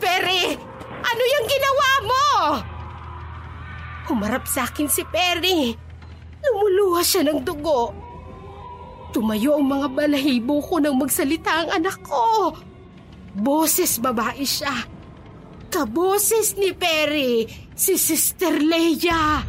Perry, 0.03 0.59
ano 0.99 1.23
yung 1.23 1.47
ginawa 1.47 1.91
mo? 2.03 2.27
Humarap 4.11 4.51
sa 4.51 4.67
akin 4.67 4.91
si 4.91 5.07
Perry. 5.07 5.90
Lumuluha 6.81 7.05
siya 7.05 7.29
ng 7.29 7.45
dugo. 7.45 7.93
Tumayo 9.13 9.61
ang 9.61 9.69
mga 9.69 9.87
balahibo 9.93 10.65
ko 10.65 10.81
nang 10.81 10.97
magsalita 10.97 11.53
ang 11.69 11.77
anak 11.77 12.01
ko. 12.01 12.57
Boses 13.37 14.01
babae 14.01 14.41
siya. 14.49 14.89
Kaboses 15.69 16.57
ni 16.57 16.73
Perry, 16.73 17.45
si 17.77 18.01
Sister 18.01 18.57
Leia. 18.57 19.45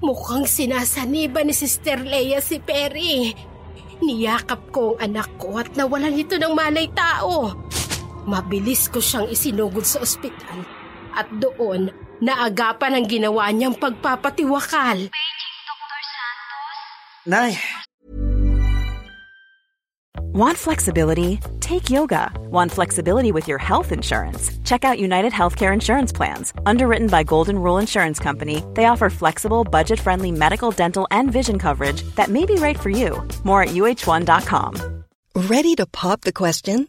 Mukhang 0.00 0.48
sinasaniba 0.48 1.44
ni 1.44 1.52
Sister 1.52 2.00
Leia 2.00 2.40
si 2.40 2.64
Perry. 2.64 3.28
Niyakap 4.00 4.72
ko 4.72 4.96
ang 4.96 5.20
anak 5.20 5.36
ko 5.36 5.60
at 5.60 5.68
nawalan 5.76 6.16
ito 6.16 6.40
ng 6.40 6.56
malay 6.56 6.88
tao. 6.96 7.52
Mabilis 8.26 8.90
ko 8.90 8.98
siyang 8.98 9.30
isinugod 9.30 9.86
sa 9.86 10.02
ospital 10.02 10.66
at 11.14 11.30
doon 11.38 11.94
naagapan 12.20 13.00
ang 13.00 13.06
ginawa 13.06 13.48
niyang 13.54 13.78
pagpapatiwakal. 13.78 15.08
Nay, 17.26 17.58
Want 20.36 20.58
flexibility? 20.58 21.40
Take 21.60 21.88
yoga. 21.88 22.30
Want 22.50 22.70
flexibility 22.70 23.32
with 23.32 23.48
your 23.48 23.56
health 23.56 23.90
insurance? 23.90 24.50
Check 24.64 24.84
out 24.84 24.98
United 24.98 25.32
Healthcare 25.32 25.72
Insurance 25.72 26.12
Plans. 26.12 26.52
Underwritten 26.66 27.08
by 27.08 27.22
Golden 27.24 27.58
Rule 27.58 27.78
Insurance 27.78 28.18
Company, 28.18 28.62
they 28.74 28.84
offer 28.84 29.08
flexible, 29.08 29.64
budget 29.64 29.98
friendly 29.98 30.30
medical, 30.30 30.70
dental, 30.70 31.08
and 31.10 31.32
vision 31.32 31.58
coverage 31.58 32.02
that 32.16 32.28
may 32.28 32.44
be 32.44 32.56
right 32.56 32.78
for 32.78 32.90
you. 32.90 33.26
More 33.44 33.62
at 33.62 33.70
uh1.com. 33.70 35.04
Ready 35.48 35.74
to 35.76 35.86
pop 35.86 36.20
the 36.20 36.32
question? 36.32 36.88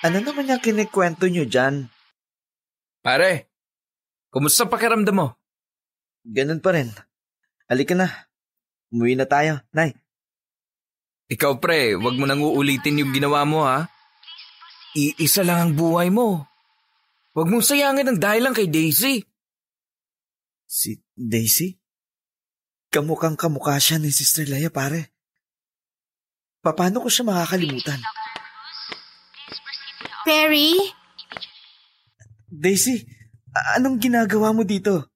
Ano 0.00 0.16
naman 0.20 0.48
yung 0.48 0.62
kinikwento 0.62 1.28
nyo 1.28 1.44
dyan? 1.44 1.88
Pare, 3.00 3.48
kumusta 4.32 4.68
pakiramdam 4.68 5.16
mo? 5.16 5.28
Ganun 6.24 6.60
pa 6.60 6.76
rin. 6.76 6.92
Halika 7.68 7.96
na. 7.96 8.08
Umuwi 8.90 9.14
na 9.16 9.24
tayo, 9.24 9.62
Nay. 9.72 9.94
Ikaw 11.30 11.62
pre, 11.62 11.94
wag 11.94 12.18
mo 12.18 12.26
nang 12.26 12.42
uulitin 12.42 13.06
yung 13.06 13.14
ginawa 13.14 13.46
mo 13.46 13.62
ha. 13.62 13.86
Iisa 14.98 15.46
lang 15.46 15.62
ang 15.62 15.72
buhay 15.78 16.10
mo. 16.10 16.42
Huwag 17.30 17.46
mong 17.46 17.62
sayangin 17.62 18.10
ang 18.10 18.18
dahil 18.18 18.42
lang 18.42 18.56
kay 18.58 18.66
Daisy. 18.66 19.22
Si 20.66 20.98
Daisy? 21.14 21.78
Kamukhang 22.90 23.38
kamukha 23.38 23.78
siya 23.78 24.02
ni 24.02 24.10
Sister 24.10 24.50
Leia, 24.50 24.66
pare. 24.74 25.14
Paano 26.58 26.98
ko 26.98 27.06
siya 27.06 27.30
makakalimutan? 27.30 28.02
Perry? 30.24 30.76
Daisy, 32.50 33.06
anong 33.78 33.96
ginagawa 34.02 34.52
mo 34.52 34.66
dito? 34.66 35.08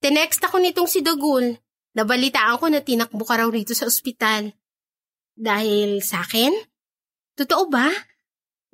Tinext 0.00 0.42
ako 0.44 0.60
nitong 0.60 0.88
si 0.90 1.00
Dagul. 1.00 1.56
Nabalitaan 1.96 2.56
ko 2.60 2.66
na 2.70 2.80
tinakbo 2.84 3.24
ka 3.26 3.40
raw 3.40 3.48
rito 3.50 3.72
sa 3.74 3.88
ospital. 3.88 4.52
Dahil 5.34 6.04
sa 6.04 6.22
akin? 6.22 6.52
Totoo 7.36 7.66
ba? 7.72 7.88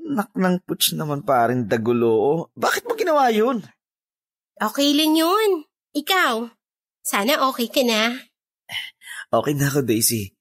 Nak 0.03 0.35
ng 0.35 0.57
puts 0.67 0.93
naman 0.93 1.23
paring 1.23 1.67
dagulo. 1.67 2.47
Bakit 2.55 2.87
mo 2.87 2.99
ginawa 2.99 3.31
yun? 3.31 3.63
Okay 4.57 4.93
lang 4.93 5.15
yun. 5.17 5.65
Ikaw, 5.97 6.49
sana 7.01 7.41
okay 7.49 7.69
ka 7.73 7.83
na. 7.87 8.15
Okay 9.33 9.55
na 9.57 9.71
ako, 9.71 9.81
Daisy. 9.83 10.35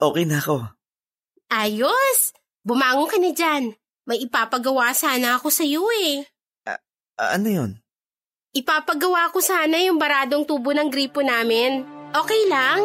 Okay 0.00 0.24
na 0.26 0.40
ako. 0.42 0.64
Ayos! 1.52 2.34
Bumangon 2.64 3.06
ka 3.06 3.20
na 3.20 3.30
dyan. 3.30 3.76
May 4.04 4.20
ipapagawa 4.28 4.92
sana 4.92 5.40
ako 5.40 5.48
sa 5.48 5.64
iyo 5.64 5.88
eh. 5.88 6.28
A- 6.68 7.40
ano 7.40 7.48
yun? 7.48 7.70
Ipapagawa 8.52 9.32
ko 9.32 9.40
sana 9.40 9.80
yung 9.80 9.96
baradong 9.96 10.44
tubo 10.44 10.76
ng 10.76 10.92
gripo 10.92 11.24
namin. 11.24 11.88
Okay 12.12 12.42
lang? 12.52 12.80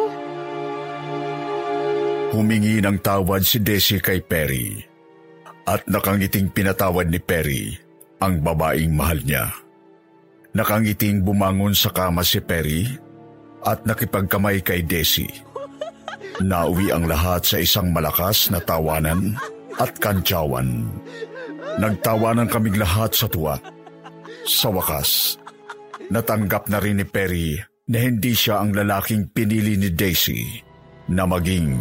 Humingi 2.32 2.80
ng 2.80 2.98
tawad 3.04 3.44
si 3.44 3.60
Desi 3.60 4.00
kay 4.00 4.24
Perry 4.24 4.80
at 5.68 5.84
nakangiting 5.86 6.48
pinatawad 6.50 7.12
ni 7.12 7.20
Perry 7.20 7.76
ang 8.18 8.40
babaeng 8.40 8.96
mahal 8.96 9.20
niya. 9.20 9.52
Nakangiting 10.56 11.20
bumangon 11.20 11.76
sa 11.76 11.92
kama 11.92 12.24
si 12.24 12.40
Perry 12.40 12.88
at 13.62 13.84
nakipagkamay 13.84 14.64
kay 14.64 14.82
Desi. 14.82 15.28
Nauwi 16.40 16.88
ang 16.90 17.04
lahat 17.04 17.44
sa 17.44 17.60
isang 17.60 17.92
malakas 17.92 18.48
na 18.48 18.58
tawanan 18.58 19.36
at 19.80 19.96
kantsawan. 19.96 20.84
Nagtawanan 21.80 22.52
kaming 22.52 22.76
lahat 22.76 23.16
sa 23.16 23.24
tuwa. 23.24 23.56
Sa 24.44 24.68
wakas, 24.68 25.40
natanggap 26.12 26.68
na 26.68 26.76
rin 26.76 27.00
ni 27.00 27.06
Perry 27.08 27.56
na 27.88 27.98
hindi 28.04 28.36
siya 28.36 28.60
ang 28.60 28.76
lalaking 28.76 29.32
pinili 29.32 29.80
ni 29.80 29.88
Daisy 29.88 30.60
na 31.08 31.24
maging 31.24 31.80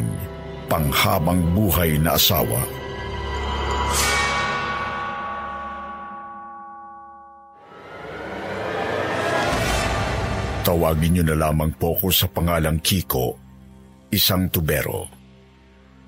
panghabang 0.72 1.44
buhay 1.52 2.00
na 2.00 2.16
asawa. 2.16 2.64
Tawagin 10.64 11.18
niyo 11.18 11.24
na 11.26 11.50
lamang 11.50 11.74
po 11.82 11.98
ko 11.98 12.14
sa 12.14 12.30
pangalang 12.30 12.78
Kiko, 12.78 13.34
isang 14.14 14.54
tubero. 14.54 15.19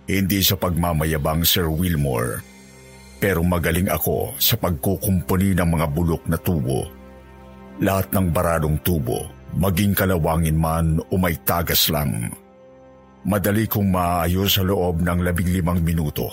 Hindi 0.10 0.42
sa 0.42 0.58
pagmamayabang 0.58 1.46
Sir 1.46 1.70
Wilmore, 1.70 2.42
pero 3.22 3.46
magaling 3.46 3.90
ako 3.90 4.34
sa 4.42 4.58
pagkukumpuni 4.58 5.54
ng 5.58 5.68
mga 5.68 5.88
bulok 5.94 6.24
na 6.26 6.38
tubo. 6.42 6.90
Lahat 7.82 8.10
ng 8.14 8.30
baradong 8.34 8.82
tubo, 8.82 9.30
maging 9.58 9.94
kalawangin 9.94 10.58
man 10.58 10.98
o 11.10 11.14
may 11.18 11.38
tagas 11.46 11.90
lang 11.90 12.34
Madali 13.22 13.70
kong 13.70 13.94
maayos 13.94 14.58
sa 14.58 14.66
loob 14.66 15.06
ng 15.06 15.22
labing 15.22 15.54
limang 15.54 15.78
minuto. 15.86 16.26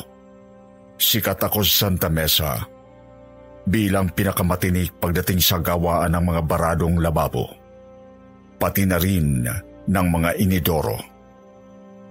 Sikat 0.97 1.37
ako 1.37 1.61
sa 1.61 1.87
Santa 1.87 2.09
Mesa 2.09 2.65
bilang 3.69 4.09
pinakamatinik 4.09 4.97
pagdating 4.97 5.45
sa 5.45 5.61
gawaan 5.61 6.17
ng 6.17 6.25
mga 6.33 6.43
baradong 6.49 6.97
lababo. 6.97 7.53
Pati 8.57 8.89
na 8.89 8.97
rin 8.97 9.45
ng 9.85 10.07
mga 10.09 10.41
inidoro. 10.41 10.97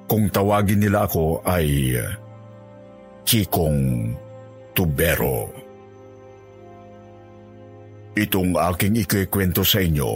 Kung 0.08 0.32
tawagin 0.32 0.80
nila 0.82 1.04
ako 1.04 1.43
ay 1.43 2.00
Kikong 3.28 4.15
Tubero. 4.72 5.52
Itong 8.15 8.56
aking 8.56 9.04
ikikwento 9.04 9.62
sa 9.67 9.84
inyo 9.84 10.12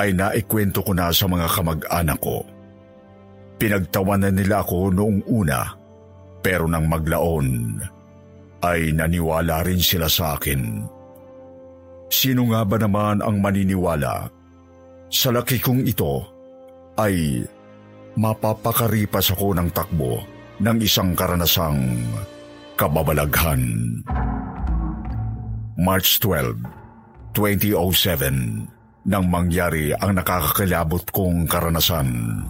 ay 0.00 0.16
naikwento 0.16 0.80
ko 0.80 0.96
na 0.96 1.12
sa 1.12 1.28
mga 1.28 1.46
kamag-anak 1.46 2.18
ko 2.18 2.42
Pinagtawanan 3.60 4.40
nila 4.40 4.64
ako 4.64 4.88
noong 4.88 5.20
una 5.28 5.68
pero 6.40 6.64
nang 6.64 6.88
maglaon 6.88 7.76
ay 8.64 8.96
naniwala 8.96 9.60
rin 9.60 9.76
sila 9.76 10.08
sa 10.08 10.40
akin. 10.40 10.80
Sino 12.08 12.48
nga 12.48 12.64
ba 12.64 12.80
naman 12.80 13.20
ang 13.20 13.36
maniniwala? 13.36 14.32
Sa 15.12 15.28
laki 15.28 15.60
kong 15.60 15.84
ito 15.84 16.24
ay 16.96 17.44
mapapakaripas 18.20 19.32
ako 19.32 19.56
ng 19.56 19.72
takbo 19.72 20.20
ng 20.60 20.76
isang 20.84 21.16
karanasang 21.16 22.04
kababalaghan. 22.76 23.64
March 25.80 26.20
12, 26.20 26.60
2007 27.32 29.08
nang 29.08 29.24
mangyari 29.24 29.96
ang 29.96 30.12
nakakakilabot 30.12 31.08
kong 31.08 31.48
karanasan. 31.48 32.44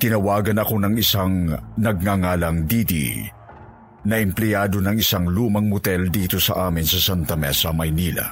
Tinawagan 0.00 0.64
ako 0.64 0.74
ng 0.80 0.94
isang 0.96 1.52
nagngangalang 1.76 2.64
Didi 2.64 3.28
na 4.08 4.24
empleyado 4.24 4.80
ng 4.80 4.96
isang 4.96 5.28
lumang 5.28 5.68
motel 5.68 6.08
dito 6.08 6.40
sa 6.40 6.72
amin 6.72 6.88
sa 6.88 6.96
Santa 6.96 7.36
Mesa, 7.36 7.76
Maynila. 7.76 8.24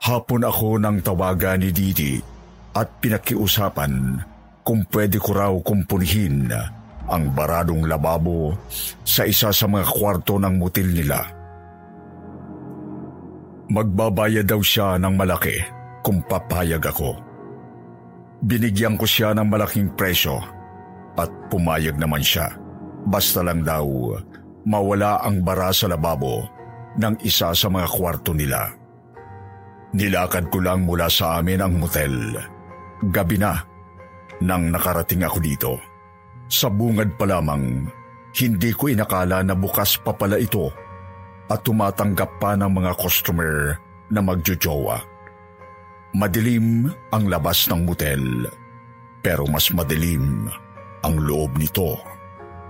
Hapon 0.00 0.42
ako 0.48 0.80
nang 0.80 1.04
tawagan 1.04 1.60
ni 1.60 1.70
Didi 1.70 2.33
at 2.74 2.88
pinakiusapan 2.98 4.18
kung 4.66 4.82
pwede 4.90 5.22
ko 5.22 5.30
raw 5.32 5.54
kumpunihin 5.62 6.50
ang 7.04 7.24
baradong 7.36 7.84
lababo 7.84 8.56
sa 9.04 9.28
isa 9.28 9.52
sa 9.52 9.66
mga 9.68 9.86
kwarto 9.86 10.40
ng 10.40 10.54
motel 10.56 10.88
nila. 10.88 11.20
Magbabayad 13.68 14.44
daw 14.48 14.60
siya 14.60 15.00
ng 15.00 15.14
malaki 15.14 15.56
kung 16.04 16.20
papayag 16.24 16.84
ako. 16.84 17.16
Binigyan 18.44 19.00
ko 19.00 19.08
siya 19.08 19.32
ng 19.32 19.48
malaking 19.48 19.88
presyo 19.96 20.36
at 21.16 21.30
pumayag 21.48 21.96
naman 21.96 22.20
siya. 22.20 22.52
Basta 23.08 23.40
lang 23.44 23.64
daw 23.64 24.16
mawala 24.64 25.20
ang 25.20 25.44
bara 25.44 25.72
sa 25.72 25.88
lababo 25.88 26.44
ng 26.96 27.20
isa 27.24 27.52
sa 27.52 27.68
mga 27.68 27.88
kwarto 27.88 28.32
nila. 28.32 28.68
Nilakad 29.94 30.50
ko 30.50 30.58
lang 30.58 30.88
mula 30.88 31.06
sa 31.06 31.38
amin 31.38 31.60
ang 31.62 31.78
motel. 31.78 32.34
Gabi 33.12 33.36
na 33.36 33.74
nang 34.42 34.72
nakarating 34.72 35.24
ako 35.24 35.38
dito. 35.40 35.72
Sa 36.48 36.68
bungad 36.68 37.16
pa 37.16 37.24
lamang, 37.28 37.88
hindi 38.34 38.70
ko 38.74 38.90
inakala 38.90 39.46
na 39.46 39.54
bukas 39.54 39.96
pa 40.02 40.12
pala 40.12 40.36
ito 40.36 40.68
at 41.48 41.60
tumatanggap 41.62 42.40
pa 42.40 42.56
ng 42.56 42.70
mga 42.72 42.92
customer 42.98 43.78
na 44.10 44.20
magjojowa. 44.20 44.98
Madilim 46.14 46.86
ang 47.10 47.24
labas 47.26 47.66
ng 47.70 47.82
motel, 47.82 48.46
pero 49.22 49.46
mas 49.50 49.70
madilim 49.74 50.46
ang 51.02 51.14
loob 51.18 51.58
nito. 51.58 51.98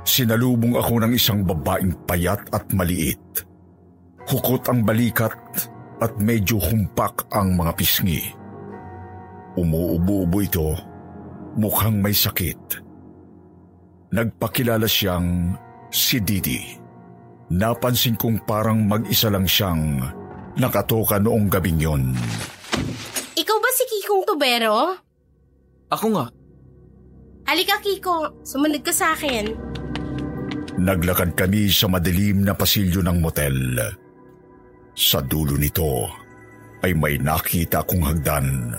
Sinalubong 0.04 0.76
ako 0.76 1.04
ng 1.04 1.12
isang 1.16 1.44
babaeng 1.44 1.96
payat 2.04 2.44
at 2.52 2.68
maliit. 2.76 3.44
Hukot 4.28 4.68
ang 4.68 4.84
balikat 4.84 5.36
at 6.00 6.12
medyo 6.20 6.60
humpak 6.60 7.24
ang 7.32 7.56
mga 7.56 7.72
pisngi. 7.76 8.43
Umuubo-ubo 9.54 10.38
ito, 10.42 10.74
mukhang 11.54 12.02
may 12.02 12.10
sakit. 12.10 12.82
Nagpakilala 14.10 14.86
siyang 14.86 15.54
si 15.94 16.18
Didi. 16.18 16.58
Napansin 17.54 18.18
kong 18.18 18.42
parang 18.42 18.82
mag-isa 18.82 19.30
lang 19.30 19.46
siyang 19.46 20.02
nakatoka 20.58 21.22
noong 21.22 21.46
gabing 21.46 21.78
yon. 21.78 22.02
Ikaw 23.34 23.58
ba 23.58 23.70
si 23.74 23.84
Kikong 23.90 24.26
Tubero? 24.26 24.98
Ako 25.90 26.06
nga. 26.18 26.26
Halika 27.44 27.76
Kiko, 27.78 28.42
sumunod 28.42 28.82
ka 28.82 28.90
sa 28.90 29.14
akin. 29.14 29.52
Naglakad 30.80 31.38
kami 31.38 31.70
sa 31.70 31.86
madilim 31.86 32.42
na 32.42 32.56
pasilyo 32.56 33.04
ng 33.06 33.18
motel. 33.22 33.78
Sa 34.94 35.22
dulo 35.22 35.54
nito 35.54 36.10
ay 36.82 36.94
may 36.98 37.14
nakita 37.22 37.86
kong 37.86 38.02
hagdan. 38.02 38.74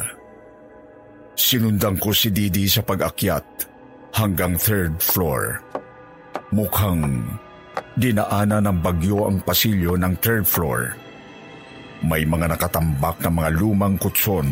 Sinundan 1.35 1.99
ko 1.99 2.15
si 2.15 2.31
Didi 2.31 2.65
sa 2.71 2.79
pag-akyat 2.79 3.45
hanggang 4.15 4.55
third 4.55 4.95
floor. 5.03 5.59
Mukhang 6.55 7.27
dinaanan 7.99 8.71
ng 8.71 8.79
bagyo 8.79 9.27
ang 9.27 9.43
pasilyo 9.43 9.99
ng 9.99 10.15
third 10.23 10.47
floor 10.47 11.05
may 12.05 12.21
mga 12.21 12.53
nakatambak 12.53 13.17
na 13.23 13.31
mga 13.33 13.49
lumang 13.57 13.95
kutson 13.97 14.45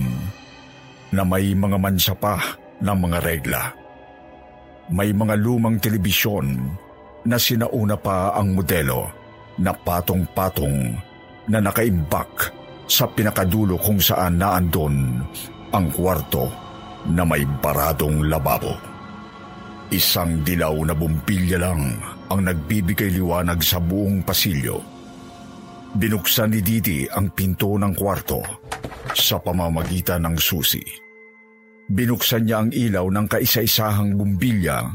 na 1.13 1.21
may 1.21 1.53
mga 1.53 1.77
mansa 1.77 2.17
pa 2.17 2.39
ng 2.81 2.97
mga 2.97 3.17
regla. 3.21 3.63
May 4.89 5.13
mga 5.13 5.37
lumang 5.37 5.77
telebisyon 5.77 6.47
na 7.29 7.37
sinauna 7.37 7.95
pa 7.95 8.33
ang 8.35 8.57
modelo 8.57 9.07
na 9.61 9.71
patong-patong 9.71 10.97
na 11.47 11.59
nakaimbak 11.61 12.51
sa 12.89 13.07
pinakadulo 13.07 13.77
kung 13.79 14.01
saan 14.01 14.41
naandon 14.41 15.21
ang 15.71 15.87
kwarto 15.93 16.49
na 17.11 17.27
may 17.27 17.43
baradong 17.43 18.27
lababo. 18.31 18.75
Isang 19.91 20.41
dilaw 20.45 20.73
na 20.87 20.95
bumbilya 20.95 21.59
lang 21.59 21.99
ang 22.31 22.41
nagbibigay 22.47 23.13
liwanag 23.13 23.59
sa 23.59 23.77
buong 23.77 24.23
pasilyo 24.23 24.93
Binuksan 25.93 26.57
ni 26.57 26.61
Didi 26.65 27.05
ang 27.05 27.29
pinto 27.29 27.77
ng 27.77 27.93
kwarto 27.93 28.41
sa 29.13 29.37
pamamagitan 29.37 30.25
ng 30.25 30.41
susi. 30.41 30.81
Binuksan 31.85 32.49
niya 32.49 32.65
ang 32.65 32.73
ilaw 32.73 33.05
ng 33.13 33.29
kaisa-isahang 33.29 34.17
bumbilya 34.17 34.89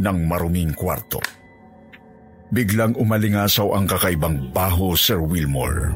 ng 0.00 0.18
maruming 0.24 0.72
kwarto. 0.72 1.20
Biglang 2.48 2.96
umalingasaw 2.96 3.76
ang 3.76 3.84
kakaibang 3.84 4.48
baho, 4.56 4.96
Sir 4.96 5.20
Wilmore. 5.20 5.92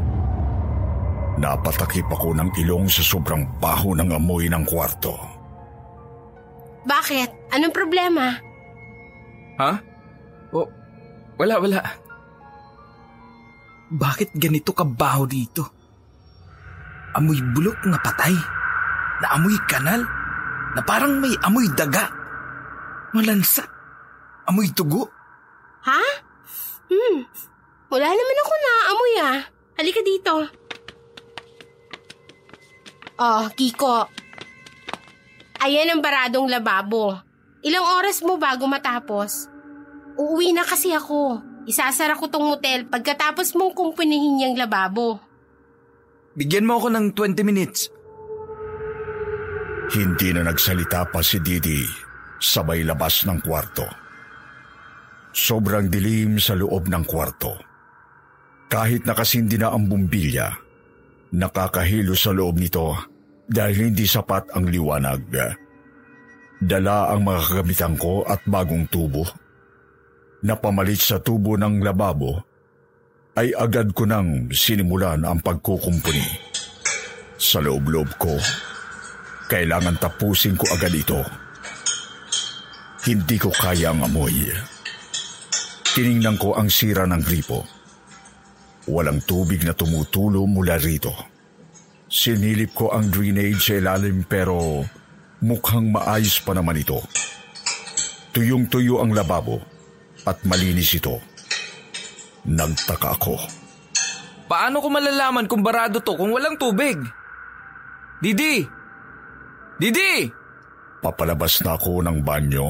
Napatakip 1.35 2.07
ako 2.07 2.31
ng 2.38 2.51
ilong 2.62 2.87
sa 2.87 3.03
sobrang 3.03 3.42
baho 3.59 3.90
ng 3.99 4.14
amoy 4.14 4.47
ng 4.47 4.62
kwarto. 4.62 5.18
Bakit? 6.87 7.51
Anong 7.51 7.75
problema? 7.75 8.38
Ha? 9.59 9.73
O, 10.55 10.62
wala, 11.35 11.59
wala. 11.59 11.81
Bakit 13.90 14.38
ganito 14.38 14.70
kabaho 14.70 15.27
dito? 15.27 15.62
Amoy 17.18 17.42
bulok 17.55 17.83
na 17.90 17.99
patay. 17.99 18.35
Na 19.23 19.35
amoy 19.35 19.59
kanal. 19.66 20.07
Na 20.75 20.83
parang 20.87 21.18
may 21.18 21.35
amoy 21.42 21.66
daga. 21.75 22.11
Malansa. 23.14 23.66
Amoy 24.47 24.70
tugo. 24.70 25.11
Ha? 25.87 26.03
Hmm. 26.90 27.27
Wala 27.90 28.07
naman 28.11 28.37
ako 28.42 28.55
na 28.55 28.73
amoy 28.90 29.14
ah. 29.18 29.40
Halika 29.79 30.01
dito. 30.03 30.63
Oh, 33.14 33.46
Kiko. 33.55 34.11
Ayan 35.62 35.94
ang 35.94 36.00
baradong 36.03 36.50
lababo. 36.50 37.14
Ilang 37.64 37.87
oras 38.03 38.20
mo 38.20 38.37
bago 38.37 38.66
matapos? 38.66 39.48
Uuwi 40.18 40.53
na 40.53 40.66
kasi 40.66 40.90
ako. 40.92 41.40
Isasara 41.64 42.18
ko 42.18 42.29
tong 42.29 42.44
motel 42.44 42.85
pagkatapos 42.90 43.57
mong 43.57 43.72
kumpunihin 43.72 44.44
yung 44.44 44.57
lababo. 44.59 45.22
Bigyan 46.37 46.66
mo 46.66 46.77
ako 46.77 46.92
ng 46.92 47.07
20 47.16 47.40
minutes. 47.46 47.88
Hindi 49.94 50.35
na 50.35 50.50
nagsalita 50.50 51.09
pa 51.09 51.22
si 51.22 51.38
Didi 51.38 52.05
sabay 52.44 52.85
labas 52.85 53.24
ng 53.24 53.40
kwarto. 53.40 53.88
Sobrang 55.33 55.88
dilim 55.88 56.37
sa 56.37 56.53
loob 56.53 56.92
ng 56.92 57.05
kwarto. 57.09 57.57
Kahit 58.68 59.09
nakasindi 59.09 59.57
na 59.57 59.72
ang 59.72 59.88
bumbilya, 59.88 60.53
nakakahilo 61.35 62.14
sa 62.14 62.31
loob 62.31 62.62
nito 62.62 62.94
dahil 63.44 63.90
hindi 63.90 64.07
sapat 64.07 64.55
ang 64.55 64.70
liwanag. 64.70 65.20
Dala 66.62 67.12
ang 67.12 67.27
mga 67.27 67.40
kagamitan 67.51 67.94
ko 67.99 68.23
at 68.25 68.40
bagong 68.47 68.87
tubo. 68.88 69.27
Napamalit 70.47 71.01
sa 71.01 71.18
tubo 71.18 71.59
ng 71.59 71.83
lababo 71.83 72.40
ay 73.35 73.51
agad 73.51 73.90
ko 73.90 74.07
nang 74.07 74.49
sinimulan 74.55 75.27
ang 75.27 75.42
pagkukumpuni. 75.42 76.25
Sa 77.35 77.59
loob-loob 77.59 78.09
ko, 78.16 78.38
kailangan 79.51 79.99
tapusin 79.99 80.55
ko 80.55 80.64
agad 80.70 80.94
ito. 80.94 81.20
Hindi 83.05 83.37
ko 83.37 83.51
kaya 83.53 83.92
ang 83.92 84.07
amoy. 84.07 84.49
Tiningnan 85.92 86.40
ko 86.40 86.57
ang 86.57 86.73
sira 86.73 87.05
ng 87.05 87.20
gripo. 87.20 87.66
Walang 88.85 89.25
tubig 89.25 89.64
na 89.64 89.73
tumutulo 89.73 90.44
mula 90.44 90.77
rito. 90.77 91.12
Sinilip 92.05 92.77
ko 92.77 92.92
ang 92.92 93.09
drainage 93.09 93.59
sa 93.59 93.81
ilalim 93.81 94.29
pero 94.29 94.85
mukhang 95.40 95.88
maayos 95.88 96.38
pa 96.44 96.53
naman 96.53 96.79
ito. 96.79 97.01
Tuyong-tuyo 98.37 99.01
ang 99.01 99.16
lababo 99.16 99.62
at 100.29 100.37
malinis 100.44 100.94
ito. 100.97 101.16
Nagtaka 102.44 103.16
ako. 103.16 103.35
Paano 104.44 104.85
ko 104.85 104.92
malalaman 104.92 105.49
kung 105.49 105.64
barado 105.64 106.05
to 106.05 106.12
kung 106.12 106.37
walang 106.37 106.61
tubig? 106.61 107.01
Didi! 108.20 108.61
Didi! 109.81 110.29
Papalabas 111.01 111.64
na 111.64 111.77
ako 111.77 112.05
ng 112.05 112.20
banyo 112.20 112.68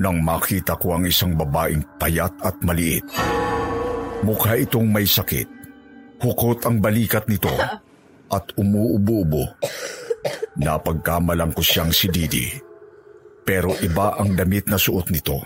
nang 0.00 0.24
makita 0.24 0.74
ko 0.80 0.96
ang 0.96 1.04
isang 1.06 1.36
babaeng 1.36 1.84
payat 2.00 2.32
at 2.42 2.56
maliit. 2.64 3.04
Mukha 4.24 4.56
itong 4.56 4.88
may 4.88 5.04
sakit. 5.04 5.44
Hukot 6.24 6.64
ang 6.64 6.80
balikat 6.80 7.28
nito 7.28 7.52
at 8.32 8.44
umuubo-ubo. 8.56 9.44
Napagkamalang 10.56 11.52
ko 11.52 11.60
siyang 11.60 11.92
si 11.92 12.08
Didi. 12.08 12.48
Pero 13.44 13.76
iba 13.84 14.16
ang 14.16 14.32
damit 14.32 14.72
na 14.72 14.80
suot 14.80 15.12
nito. 15.12 15.44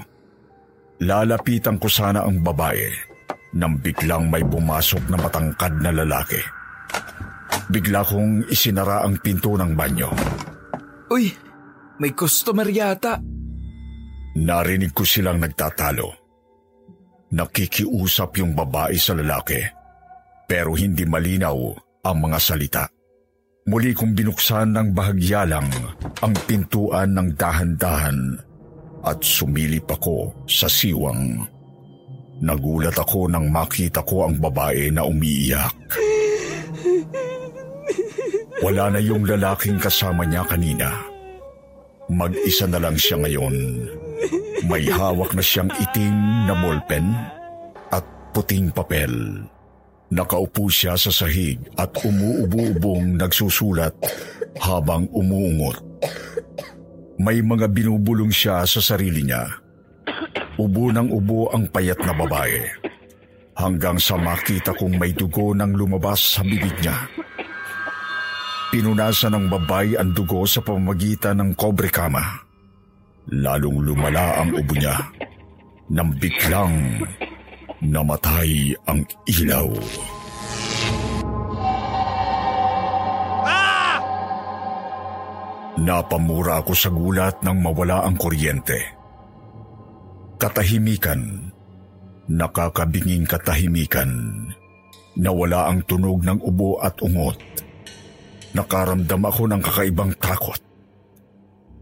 Lalapitan 1.03 1.83
ko 1.83 1.91
sana 1.91 2.23
ang 2.23 2.39
babae 2.39 2.87
nang 3.59 3.83
biglang 3.83 4.31
may 4.31 4.47
bumasok 4.47 5.11
na 5.11 5.19
matangkad 5.19 5.75
na 5.83 5.91
lalaki. 5.91 6.39
Bigla 7.67 8.07
kong 8.07 8.47
isinara 8.47 9.03
ang 9.03 9.19
pinto 9.19 9.59
ng 9.59 9.75
banyo. 9.75 10.11
Uy, 11.11 11.35
may 11.99 12.15
customer 12.15 12.69
yata. 12.71 13.19
Narinig 14.39 14.95
ko 14.95 15.03
silang 15.03 15.43
nagtatalo. 15.43 16.28
Nakikiusap 17.29 18.41
yung 18.41 18.57
babae 18.57 18.97
sa 18.97 19.13
lalaki 19.13 19.79
pero 20.49 20.73
hindi 20.73 21.05
malinaw 21.05 21.59
ang 22.09 22.17
mga 22.25 22.39
salita. 22.41 22.85
Muli 23.69 23.93
kong 23.93 24.17
binuksan 24.17 24.73
ng 24.73 24.89
bahagyalang 24.97 25.69
ang 26.25 26.35
pintuan 26.49 27.13
ng 27.13 27.37
dahan-dahan 27.37 28.41
at 29.05 29.21
sumilip 29.21 29.85
ako 29.93 30.33
sa 30.49 30.65
siwang. 30.73 31.45
Nagulat 32.41 32.97
ako 32.97 33.29
nang 33.29 33.53
makita 33.53 34.01
ko 34.09 34.25
ang 34.25 34.41
babae 34.41 34.89
na 34.89 35.05
umiiyak. 35.05 35.77
Wala 38.65 38.97
na 38.97 39.01
yung 39.05 39.29
lalaking 39.29 39.77
kasama 39.77 40.25
niya 40.25 40.49
kanina. 40.49 41.18
Mag-isa 42.09 42.65
na 42.65 42.81
lang 42.81 42.97
siya 42.97 43.21
ngayon. 43.21 43.57
May 44.65 44.89
hawak 44.89 45.37
na 45.37 45.45
siyang 45.45 45.69
itim 45.69 46.17
na 46.49 46.57
ballpen 46.57 47.07
at 47.93 48.05
puting 48.33 48.73
papel. 48.73 49.13
Nakaupo 50.09 50.73
siya 50.73 50.97
sa 50.97 51.13
sahig 51.13 51.61
at 51.77 51.93
umuubo-ubong 52.01 53.21
nagsusulat 53.21 53.93
habang 54.57 55.05
umuungot. 55.13 55.85
May 57.21 57.45
mga 57.45 57.69
binubulong 57.69 58.33
siya 58.33 58.65
sa 58.65 58.81
sarili 58.81 59.29
niya. 59.29 59.45
Ubo 60.57 60.89
ng 60.89 61.13
ubo 61.13 61.53
ang 61.53 61.69
payat 61.69 62.01
na 62.09 62.17
babae. 62.17 62.65
Hanggang 63.53 64.01
sa 64.01 64.17
makita 64.17 64.73
kong 64.73 64.97
may 64.97 65.13
dugo 65.13 65.53
nang 65.53 65.77
lumabas 65.77 66.41
sa 66.41 66.41
bibig 66.41 66.73
niya. 66.81 67.05
Pinunasan 68.69 69.33
ng 69.33 69.47
babae 69.49 69.97
ang 69.97 70.13
dugo 70.13 70.45
sa 70.45 70.61
pamamagitan 70.61 71.41
ng 71.41 71.57
kobre 71.57 71.89
kama. 71.89 72.21
Lalong 73.33 73.81
lumala 73.81 74.45
ang 74.45 74.53
ubo 74.53 74.77
niya 74.77 74.93
nang 75.89 76.13
biglang 76.21 77.01
namatay 77.81 78.77
ang 78.85 79.01
ilaw. 79.25 79.73
Napamura 85.81 86.61
ako 86.61 86.73
sa 86.77 86.93
gulat 86.93 87.41
nang 87.41 87.65
mawala 87.65 88.05
ang 88.05 88.21
kuryente. 88.21 88.77
Katahimikan, 90.37 91.49
nakakabinging 92.29 93.25
katahimikan, 93.25 94.13
nawala 95.17 95.73
ang 95.73 95.81
tunog 95.89 96.21
ng 96.21 96.37
ubo 96.45 96.77
at 96.85 97.01
ungot. 97.01 97.68
Nakaramdam 98.57 99.23
ako 99.29 99.43
ng 99.49 99.61
kakaibang 99.61 100.13
takot. 100.17 100.61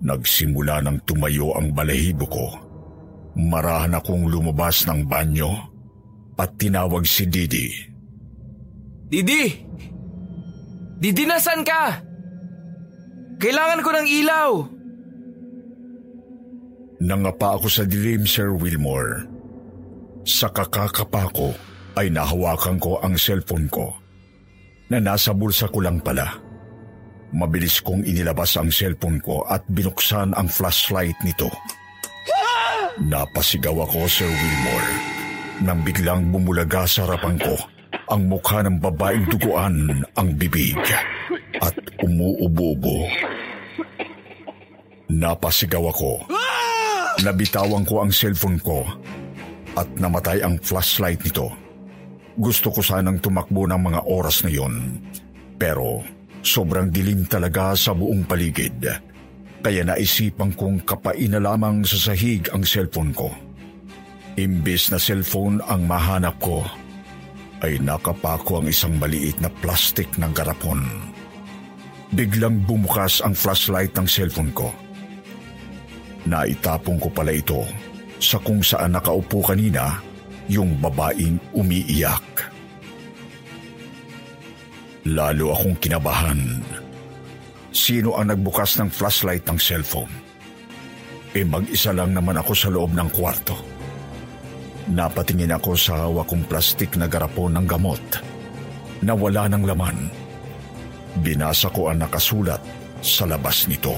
Nagsimula 0.03 0.83
ng 0.85 0.99
tumayo 1.07 1.55
ang 1.57 1.73
balahibo 1.73 2.27
ko. 2.27 2.47
Marahan 3.37 3.97
akong 3.97 4.27
lumabas 4.29 4.85
ng 4.89 5.07
banyo 5.07 5.53
at 6.37 6.53
tinawag 6.57 7.05
si 7.05 7.25
Didi. 7.29 7.69
Didi! 9.07 9.45
Didi, 10.97 11.23
nasan 11.29 11.63
ka? 11.63 12.01
Kailangan 13.37 13.81
ko 13.85 13.91
ng 13.93 14.07
ilaw! 14.09 14.51
Nangapa 17.05 17.61
ako 17.61 17.69
sa 17.69 17.85
dilim, 17.85 18.25
Sir 18.25 18.57
Wilmore. 18.57 19.29
Sa 20.25 20.49
kakakapa 20.49 21.29
ko 21.31 21.53
ay 22.01 22.09
nahawakan 22.09 22.81
ko 22.81 22.99
ang 23.05 23.15
cellphone 23.21 23.69
ko 23.69 23.93
na 24.89 24.99
nasa 24.99 25.37
bulsa 25.37 25.69
ko 25.69 25.85
lang 25.85 26.01
pala. 26.01 26.46
Mabilis 27.35 27.83
kong 27.83 28.07
inilabas 28.07 28.55
ang 28.55 28.71
cellphone 28.71 29.19
ko 29.19 29.43
at 29.47 29.67
binuksan 29.67 30.31
ang 30.39 30.47
flashlight 30.47 31.19
nito. 31.27 31.51
Napasigaw 33.03 33.77
ako, 33.83 34.09
Sir 34.09 34.31
Wilmore, 34.31 34.93
nang 35.67 35.81
biglang 35.83 36.31
bumulaga 36.33 36.87
sa 36.87 37.05
harapan 37.05 37.37
ko 37.37 37.55
ang 38.07 38.31
mukha 38.31 38.62
ng 38.62 38.79
babaeng 38.79 39.27
duguan 39.27 40.07
ang 40.15 40.29
bibig 40.39 40.79
at 41.59 41.75
umuubo-ubo. 42.01 43.11
Napasigaw 45.11 45.91
ako. 45.91 46.12
Nabitawan 47.27 47.85
ko 47.85 48.07
ang 48.07 48.11
cellphone 48.15 48.61
ko 48.62 48.87
at 49.77 49.89
namatay 49.99 50.41
ang 50.41 50.57
flashlight 50.62 51.21
nito. 51.27 51.51
Gusto 52.37 52.69
ko 52.69 52.81
sanang 52.85 53.21
tumakbo 53.21 53.65
ng 53.65 53.81
mga 53.81 54.01
oras 54.07 54.45
na 54.45 54.53
yon. 54.53 55.01
Pero 55.57 56.05
sobrang 56.47 56.95
dilim 56.95 57.27
talaga 57.27 57.75
sa 57.75 57.91
buong 57.91 58.23
paligid. 58.23 58.87
Kaya 59.67 59.83
naisipan 59.83 60.55
kong 60.55 60.87
kapain 60.87 61.35
na 61.35 61.43
lamang 61.43 61.83
sa 61.83 61.99
sahig 61.99 62.47
ang 62.55 62.63
cellphone 62.63 63.11
ko. 63.11 63.35
Imbes 64.39 64.95
na 64.95 65.03
cellphone 65.03 65.59
ang 65.67 65.91
mahanap 65.91 66.39
ko, 66.39 66.63
ay 67.67 67.83
nakapako 67.83 68.63
ang 68.63 68.71
isang 68.71 68.95
maliit 69.01 69.43
na 69.43 69.51
plastik 69.51 70.07
ng 70.21 70.31
garapon. 70.31 70.87
Biglang 72.15 72.63
bumukas 72.63 73.19
ang 73.27 73.35
flashlight 73.35 73.91
ng 73.99 74.07
cellphone 74.07 74.55
ko. 74.55 74.71
Naitapong 76.31 77.03
ko 77.03 77.09
pala 77.11 77.35
ito 77.35 77.67
sa 78.23 78.39
kung 78.39 78.63
saan 78.63 78.95
nakaupo 78.95 79.43
kanina 79.43 79.99
yung 80.47 80.79
babaeng 80.79 81.43
umiiyak. 81.57 82.56
Lalo 85.07 85.55
akong 85.55 85.79
kinabahan. 85.79 86.59
Sino 87.71 88.19
ang 88.19 88.35
nagbukas 88.35 88.75
ng 88.83 88.90
flashlight 88.90 89.47
ng 89.47 89.55
cellphone? 89.55 90.11
E 91.31 91.47
mag-isa 91.47 91.95
lang 91.95 92.11
naman 92.11 92.35
ako 92.42 92.53
sa 92.57 92.73
loob 92.73 92.90
ng 92.90 93.07
kwarto. 93.14 93.55
Napatingin 94.90 95.55
ako 95.55 95.79
sa 95.79 96.07
hawak 96.07 96.27
kong 96.27 96.42
plastik 96.51 96.99
na 96.99 97.07
garapon 97.07 97.55
ng 97.55 97.66
gamot 97.71 98.03
na 99.07 99.14
wala 99.14 99.47
ng 99.47 99.62
laman. 99.62 100.11
Binasa 101.23 101.71
ko 101.71 101.92
ang 101.92 102.03
nakasulat 102.03 102.62
sa 102.99 103.31
labas 103.31 103.71
nito. 103.71 103.95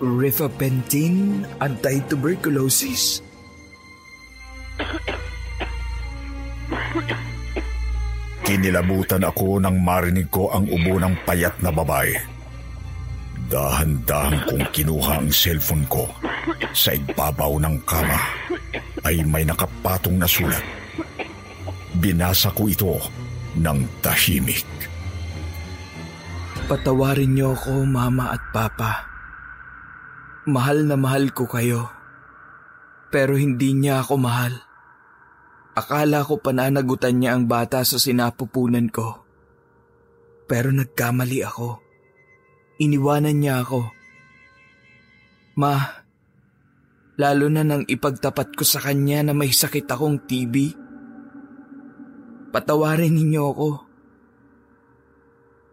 Rifapentin 0.00 1.44
anti-tuberculosis. 1.60 3.20
Kinilabutan 8.44 9.24
ako 9.24 9.56
nang 9.56 9.80
marinig 9.80 10.28
ko 10.28 10.52
ang 10.52 10.68
ubo 10.68 11.00
ng 11.00 11.24
payat 11.24 11.56
na 11.64 11.72
babae. 11.72 12.12
Dahan-dahan 13.48 14.44
kong 14.44 14.64
kinuha 14.68 15.24
ang 15.24 15.32
cellphone 15.32 15.88
ko. 15.88 16.04
Sa 16.76 16.92
ibabaw 16.92 17.56
ng 17.56 17.76
kama 17.88 18.20
ay 19.08 19.24
may 19.24 19.48
nakapatong 19.48 20.20
na 20.20 20.28
sulat. 20.28 20.60
Binasa 21.96 22.52
ko 22.52 22.68
ito 22.68 23.00
ng 23.56 23.80
tahimik. 24.04 24.68
Patawarin 26.68 27.32
niyo 27.32 27.56
ako, 27.56 27.84
Mama 27.88 28.32
at 28.36 28.44
Papa. 28.52 29.08
Mahal 30.44 30.84
na 30.84 31.00
mahal 31.00 31.32
ko 31.32 31.48
kayo. 31.48 31.88
Pero 33.08 33.40
hindi 33.40 33.72
niya 33.72 34.04
ako 34.04 34.20
mahal. 34.20 34.52
Akala 35.74 36.22
ko 36.22 36.38
pananagutan 36.38 37.18
niya 37.18 37.34
ang 37.34 37.50
bata 37.50 37.82
sa 37.82 37.98
sinapupunan 37.98 38.86
ko. 38.94 39.26
Pero 40.46 40.70
nagkamali 40.70 41.42
ako. 41.42 41.82
Iniwanan 42.78 43.42
niya 43.42 43.66
ako. 43.66 43.82
Ma, 45.58 45.74
lalo 47.18 47.46
na 47.50 47.66
nang 47.66 47.82
ipagtapat 47.90 48.54
ko 48.54 48.62
sa 48.62 48.78
kanya 48.86 49.26
na 49.26 49.32
may 49.34 49.50
sakit 49.50 49.86
akong 49.90 50.22
TB. 50.22 50.54
Patawarin 52.54 53.10
ninyo 53.10 53.42
ako. 53.42 53.70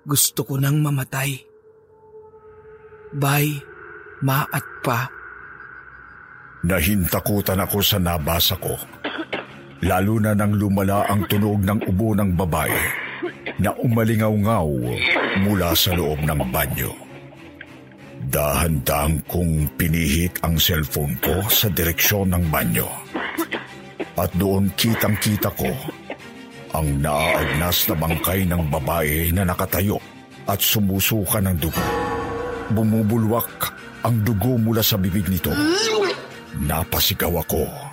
Gusto 0.01 0.41
ko 0.49 0.57
nang 0.57 0.81
mamatay. 0.81 1.37
Bye, 3.13 3.53
ma 4.25 4.49
at 4.49 4.65
pa. 4.81 5.05
Nahintakutan 6.65 7.61
ako 7.61 7.85
sa 7.85 8.01
nabasa 8.01 8.57
ko 8.57 9.01
lalo 9.81 10.21
na 10.21 10.37
nang 10.37 10.53
lumala 10.53 11.09
ang 11.09 11.25
tunog 11.25 11.61
ng 11.65 11.79
ubo 11.89 12.13
ng 12.13 12.37
babae 12.37 12.81
na 13.57 13.73
umalingaw-ngaw 13.77 14.69
mula 15.41 15.73
sa 15.73 15.93
loob 15.97 16.21
ng 16.21 16.41
banyo. 16.53 16.93
Dahan-dahan 18.31 19.25
kong 19.25 19.75
pinihit 19.75 20.37
ang 20.45 20.61
cellphone 20.61 21.17
ko 21.17 21.41
sa 21.49 21.67
direksyon 21.73 22.29
ng 22.31 22.45
banyo. 22.53 22.85
At 24.13 24.29
doon 24.37 24.69
kitang-kita 24.77 25.49
ko 25.57 25.73
ang 26.71 26.87
naaagnas 27.01 27.89
na 27.89 27.95
bangkay 27.97 28.45
ng 28.45 28.63
babae 28.69 29.33
na 29.33 29.43
nakatayo 29.43 29.97
at 30.45 30.61
sumusuka 30.61 31.41
ng 31.41 31.57
dugo. 31.57 31.85
Bumubulwak 32.71 33.73
ang 34.05 34.21
dugo 34.21 34.55
mula 34.61 34.85
sa 34.85 34.95
bibig 34.95 35.27
nito. 35.27 35.51
Napasigaw 36.61 37.41
ako. 37.41 37.90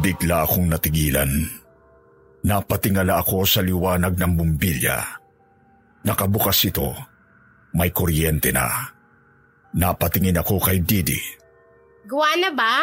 Bigla 0.00 0.48
akong 0.48 0.72
natigilan. 0.72 1.28
Napatingala 2.40 3.20
ako 3.20 3.44
sa 3.44 3.60
liwanag 3.60 4.16
ng 4.16 4.32
bumbilya. 4.32 4.96
Nakabukas 6.08 6.64
ito. 6.64 6.88
May 7.76 7.92
kuryente 7.92 8.48
na. 8.48 8.64
Napatingin 9.76 10.40
ako 10.40 10.56
kay 10.56 10.80
Didi. 10.80 11.20
Gawa 12.08 12.32
na 12.40 12.50
ba? 12.50 12.74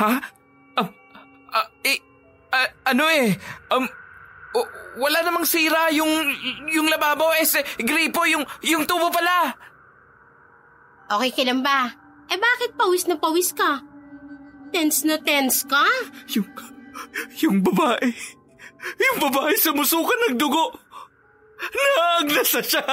Ha? 0.00 0.12
Um, 0.80 0.88
uh, 1.52 1.68
eh, 1.84 2.00
uh, 2.50 2.68
ano 2.88 3.04
eh, 3.12 3.36
um, 3.70 3.84
oh, 4.56 4.68
wala 4.98 5.20
namang 5.20 5.46
sira 5.46 5.92
yung, 5.92 6.10
yung 6.72 6.88
lababo 6.88 7.28
eh, 7.36 7.46
gripo, 7.84 8.24
yung, 8.24 8.42
yung 8.64 8.88
tubo 8.88 9.12
pala. 9.12 9.52
Okay 11.12 11.30
ka 11.30 11.42
lang 11.44 11.60
ba? 11.60 11.92
Eh 12.32 12.40
bakit 12.40 12.72
pawis 12.74 13.04
na 13.04 13.20
pawis 13.20 13.52
ka? 13.52 13.93
Tense 14.74 15.06
na 15.06 15.22
tense 15.22 15.62
ka? 15.62 15.86
Yung, 16.34 16.50
yung 17.38 17.56
babae, 17.62 18.10
yung 18.98 19.18
babae 19.22 19.54
sa 19.54 19.70
musukan 19.70 20.18
ng 20.26 20.34
dugo. 20.34 20.74
Naagnas 21.62 22.50
na 22.58 22.62
siya. 22.66 22.84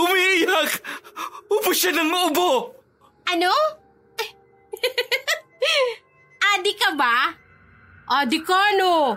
Umiiyak. 0.00 0.72
Upo 1.52 1.70
siya 1.76 1.92
ng 1.92 2.08
ubo. 2.32 2.72
Ano? 3.28 3.52
Adi 6.56 6.72
ka 6.80 6.96
ba? 6.96 7.36
Adi 8.08 8.40
ka 8.40 8.72
no. 8.80 9.12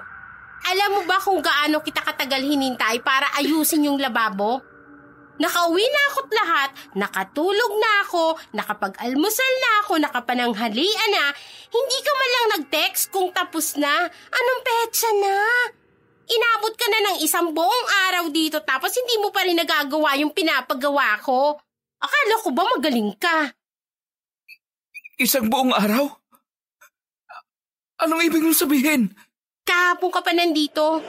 Alam 0.62 0.90
mo 1.00 1.02
ba 1.08 1.18
kung 1.18 1.40
gaano 1.40 1.80
kita 1.80 2.04
katagal 2.04 2.44
hinintay 2.44 3.00
para 3.02 3.32
ayusin 3.40 3.88
yung 3.88 3.98
lababo? 3.98 4.62
Nakauwi 5.42 5.82
na 5.82 6.02
ako't 6.14 6.30
lahat, 6.30 6.70
nakatulog 6.94 7.74
na 7.82 7.92
ako, 8.06 8.38
nakapag-almusal 8.54 9.54
na 9.58 9.72
ako, 9.82 9.94
nakapananghalian 9.98 11.10
na. 11.10 11.34
Hindi 11.74 11.98
ka 12.06 12.12
man 12.14 12.30
lang 12.30 12.48
nag-text 12.54 13.10
kung 13.10 13.34
tapos 13.34 13.74
na. 13.74 14.06
Anong 14.06 14.62
petsa 14.62 15.10
na? 15.18 15.38
Inabot 16.30 16.74
ka 16.78 16.88
na 16.94 17.00
ng 17.10 17.18
isang 17.26 17.50
buong 17.58 17.88
araw 18.08 18.30
dito 18.30 18.62
tapos 18.62 18.94
hindi 18.94 19.18
mo 19.18 19.34
pa 19.34 19.42
rin 19.42 19.58
nagagawa 19.58 20.14
yung 20.22 20.30
pinapagawa 20.30 21.18
ko. 21.26 21.58
Akala 21.98 22.36
ko 22.46 22.50
ba 22.54 22.64
magaling 22.78 23.18
ka? 23.18 23.50
Isang 25.18 25.50
buong 25.50 25.74
araw? 25.74 26.06
Anong 27.98 28.30
ibig 28.30 28.46
mong 28.46 28.62
sabihin? 28.62 29.10
Kahapon 29.66 30.14
ka 30.14 30.22
pa 30.22 30.38
nandito. 30.38 31.02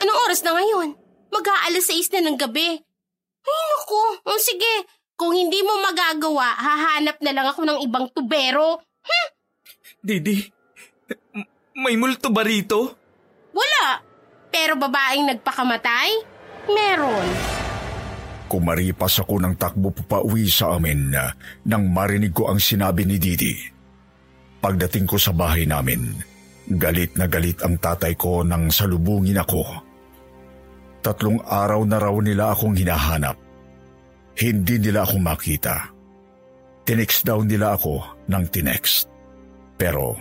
Anong 0.00 0.18
oras 0.24 0.40
na 0.40 0.56
ngayon? 0.56 0.96
Mag-aalas 1.28 1.92
6 1.92 2.16
na 2.16 2.32
ng 2.32 2.40
gabi. 2.40 2.87
Ay, 3.44 3.62
naku. 3.74 4.02
O 4.24 4.38
sige, 4.38 4.72
kung 5.18 5.34
hindi 5.34 5.60
mo 5.66 5.82
magagawa, 5.82 6.54
hahanap 6.54 7.18
na 7.22 7.32
lang 7.34 7.46
ako 7.50 7.60
ng 7.66 7.78
ibang 7.82 8.06
tubero. 8.14 8.78
Hmm? 9.02 9.28
Didi, 9.98 10.46
may 11.78 11.98
multo 11.98 12.30
ba 12.30 12.46
rito? 12.46 12.94
Wala. 13.50 13.98
Pero 14.48 14.78
babaeng 14.78 15.26
nagpakamatay? 15.26 16.08
Meron. 16.70 17.28
Kumaripas 18.48 19.20
ako 19.20 19.44
ng 19.44 19.54
takbo 19.60 19.92
papauwi 19.92 20.48
sa 20.48 20.78
amin 20.78 21.12
na 21.12 21.28
nang 21.68 21.90
marinig 21.92 22.32
ko 22.32 22.48
ang 22.48 22.56
sinabi 22.56 23.04
ni 23.04 23.20
Didi. 23.20 23.54
Pagdating 24.58 25.04
ko 25.04 25.20
sa 25.20 25.36
bahay 25.36 25.68
namin, 25.68 26.16
galit 26.66 27.14
na 27.14 27.28
galit 27.28 27.60
ang 27.60 27.76
tatay 27.76 28.16
ko 28.16 28.42
nang 28.42 28.72
salubungin 28.72 29.38
ako. 29.38 29.87
Tatlong 31.08 31.40
araw 31.40 31.88
na 31.88 31.96
raw 31.96 32.12
nila 32.20 32.52
akong 32.52 32.76
hinahanap. 32.76 33.32
Hindi 34.36 34.76
nila 34.76 35.08
ako 35.08 35.16
makita. 35.24 35.88
Tinext 36.84 37.24
daw 37.24 37.40
nila 37.40 37.80
ako 37.80 38.28
ng 38.28 38.44
tinext. 38.52 39.08
Pero 39.80 40.20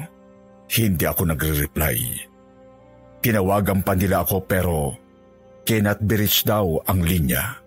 hindi 0.72 1.04
ako 1.04 1.28
nagre-reply. 1.28 1.98
Tinawagan 3.20 3.84
pa 3.84 4.00
nila 4.00 4.24
ako 4.24 4.48
pero 4.48 4.96
cannot 5.68 6.00
be 6.08 6.24
reached 6.24 6.48
daw 6.48 6.80
ang 6.88 7.04
linya. 7.04 7.60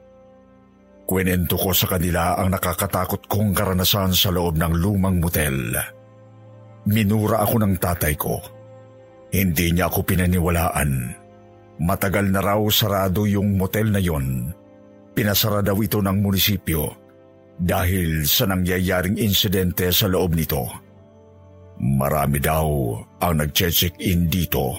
Kwenento 1.05 1.61
ko 1.61 1.77
sa 1.77 1.93
kanila 1.93 2.41
ang 2.41 2.57
nakakatakot 2.57 3.29
kong 3.29 3.53
karanasan 3.53 4.17
sa 4.17 4.33
loob 4.33 4.57
ng 4.57 4.81
lumang 4.81 5.21
motel. 5.21 5.77
Minura 6.89 7.45
ako 7.45 7.69
ng 7.69 7.77
tatay 7.77 8.17
ko. 8.17 8.41
Hindi 9.29 9.77
niya 9.77 9.93
ako 9.93 10.09
pinaniwalaan. 10.09 11.20
Matagal 11.81 12.29
na 12.29 12.45
raw 12.45 12.61
sarado 12.69 13.25
yung 13.25 13.57
motel 13.57 13.89
na 13.89 13.97
yon. 13.97 14.53
Pinasara 15.17 15.65
daw 15.65 15.81
ito 15.81 16.05
ng 16.05 16.21
munisipyo 16.21 16.93
dahil 17.57 18.29
sa 18.29 18.45
nangyayaring 18.45 19.17
insidente 19.17 19.89
sa 19.89 20.05
loob 20.05 20.37
nito. 20.37 20.69
Marami 21.81 22.37
daw 22.37 22.69
ang 23.25 23.41
nag-check-in 23.41 24.29
dito 24.29 24.77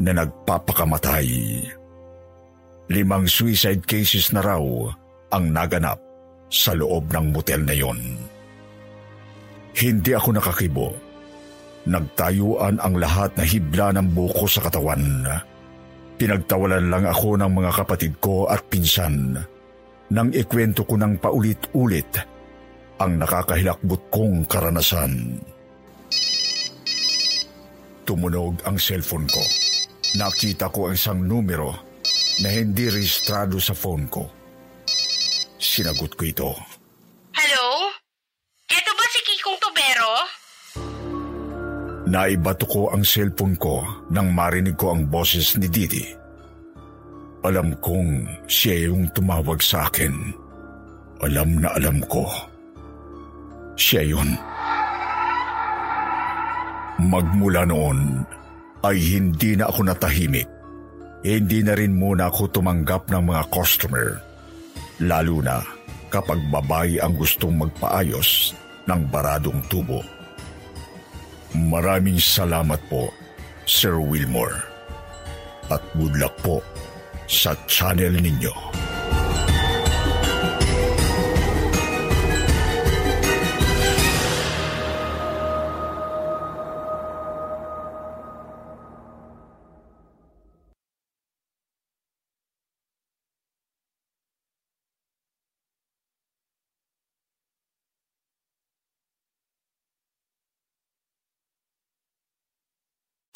na 0.00 0.16
nagpapakamatay. 0.16 1.28
Limang 2.88 3.28
suicide 3.28 3.84
cases 3.84 4.32
na 4.32 4.40
raw 4.40 4.64
ang 5.36 5.52
naganap 5.52 6.00
sa 6.48 6.72
loob 6.72 7.12
ng 7.12 7.28
motel 7.28 7.60
na 7.60 7.76
yon. 7.76 8.00
Hindi 9.76 10.16
ako 10.16 10.28
nakakibo. 10.32 10.88
Nagtayuan 11.84 12.80
ang 12.80 12.96
lahat 12.96 13.36
na 13.36 13.44
hibla 13.44 13.92
ng 13.94 14.16
buko 14.16 14.48
sa 14.48 14.64
katawan 14.64 15.28
Pinagtawalan 16.20 16.92
lang 16.92 17.08
ako 17.08 17.40
ng 17.40 17.48
mga 17.48 17.72
kapatid 17.80 18.20
ko 18.20 18.44
at 18.44 18.60
pinsan 18.68 19.40
nang 20.12 20.28
ikwento 20.36 20.84
ko 20.84 21.00
ng 21.00 21.16
paulit-ulit 21.16 22.12
ang 23.00 23.16
nakakahilakbot 23.16 24.12
kong 24.12 24.44
karanasan. 24.44 25.40
Tumunog 28.04 28.60
ang 28.68 28.76
cellphone 28.76 29.24
ko. 29.32 29.40
Nakita 30.20 30.68
ko 30.68 30.92
ang 30.92 31.00
isang 31.00 31.24
numero 31.24 31.72
na 32.44 32.52
hindi 32.52 32.92
rehistrado 32.92 33.56
sa 33.56 33.72
phone 33.72 34.04
ko. 34.12 34.28
Sinagot 35.56 36.12
ko 36.20 36.22
ito. 36.28 36.50
Naibato 42.10 42.66
ko 42.66 42.90
ang 42.90 43.06
cellphone 43.06 43.54
ko 43.54 43.86
nang 44.10 44.34
marinig 44.34 44.74
ko 44.74 44.90
ang 44.90 45.06
boses 45.06 45.54
ni 45.62 45.70
Didi. 45.70 46.02
Alam 47.46 47.78
kong 47.78 48.26
siya 48.50 48.90
yung 48.90 49.06
tumawag 49.14 49.62
sa 49.62 49.86
akin. 49.86 50.34
Alam 51.22 51.62
na 51.62 51.70
alam 51.70 52.02
ko. 52.10 52.26
Siya 53.78 54.02
yun. 54.02 54.34
Magmula 56.98 57.62
noon 57.62 58.26
ay 58.82 58.98
hindi 58.98 59.54
na 59.54 59.70
ako 59.70 59.80
natahimik. 59.86 60.50
Hindi 61.22 61.62
na 61.62 61.78
rin 61.78 61.94
muna 61.94 62.26
ako 62.26 62.58
tumanggap 62.58 63.06
ng 63.06 63.22
mga 63.22 63.42
customer. 63.54 64.18
Lalo 64.98 65.38
na 65.38 65.62
kapag 66.10 66.42
babae 66.50 66.98
ang 66.98 67.14
gustong 67.14 67.54
magpaayos 67.54 68.50
ng 68.90 69.00
baradong 69.14 69.62
tubo. 69.70 70.19
Maraming 71.56 72.22
salamat 72.22 72.78
po, 72.86 73.10
Sir 73.66 73.98
Wilmore. 73.98 74.62
At 75.70 75.82
good 75.98 76.14
luck 76.18 76.34
po 76.42 76.62
sa 77.30 77.54
channel 77.70 78.14
ninyo. 78.18 78.54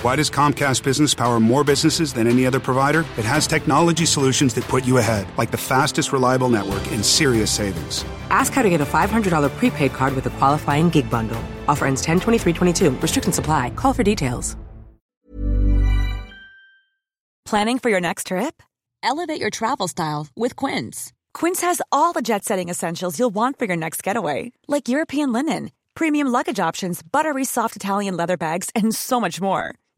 Why 0.05 0.17
does 0.17 0.29
Comcast 0.29 0.83
Business 0.83 1.15
power 1.15 1.41
more 1.41 1.65
businesses 1.65 2.13
than 2.13 2.27
any 2.27 2.45
other 2.45 2.61
provider? 2.61 3.07
It 3.17 3.25
has 3.25 3.47
technology 3.47 4.05
solutions 4.05 4.53
that 4.53 4.65
put 4.65 4.85
you 4.85 4.99
ahead, 4.99 5.27
like 5.39 5.51
the 5.51 5.57
fastest 5.57 6.13
reliable 6.13 6.51
network 6.51 6.87
and 6.93 7.03
serious 7.03 7.51
savings. 7.51 8.05
Ask 8.29 8.53
how 8.53 8.61
to 8.61 8.69
get 8.69 8.83
a 8.83 8.85
$500 8.85 9.49
prepaid 9.57 9.95
card 9.95 10.15
with 10.15 10.27
a 10.27 10.31
qualifying 10.33 10.91
gig 10.91 11.09
bundle. 11.09 11.43
Offer 11.69 11.87
ends 11.87 12.03
10 12.03 12.21
23 12.21 12.53
Restrictions 13.01 13.39
apply. 13.39 13.71
Call 13.71 13.95
for 13.95 14.03
details. 14.03 14.57
Planning 17.47 17.79
for 17.79 17.89
your 17.89 18.01
next 18.01 18.27
trip? 18.27 18.63
Elevate 19.03 19.41
your 19.41 19.49
travel 19.49 19.89
style 19.89 20.27
with 20.37 20.55
Quince. 20.55 21.15
Quince 21.33 21.63
has 21.63 21.81
all 21.91 22.13
the 22.13 22.21
jet 22.21 22.45
setting 22.45 22.69
essentials 22.69 23.19
you'll 23.19 23.31
want 23.35 23.59
for 23.59 23.65
your 23.65 23.77
next 23.79 24.03
getaway, 24.03 24.53
like 24.69 24.87
European 24.87 25.33
linen, 25.33 25.71
premium 25.95 26.27
luggage 26.29 26.61
options, 26.61 27.01
buttery 27.01 27.47
soft 27.47 27.75
Italian 27.75 28.19
leather 28.19 28.37
bags, 28.37 28.69
and 28.75 28.95
so 28.95 29.19
much 29.19 29.41
more. 29.41 29.77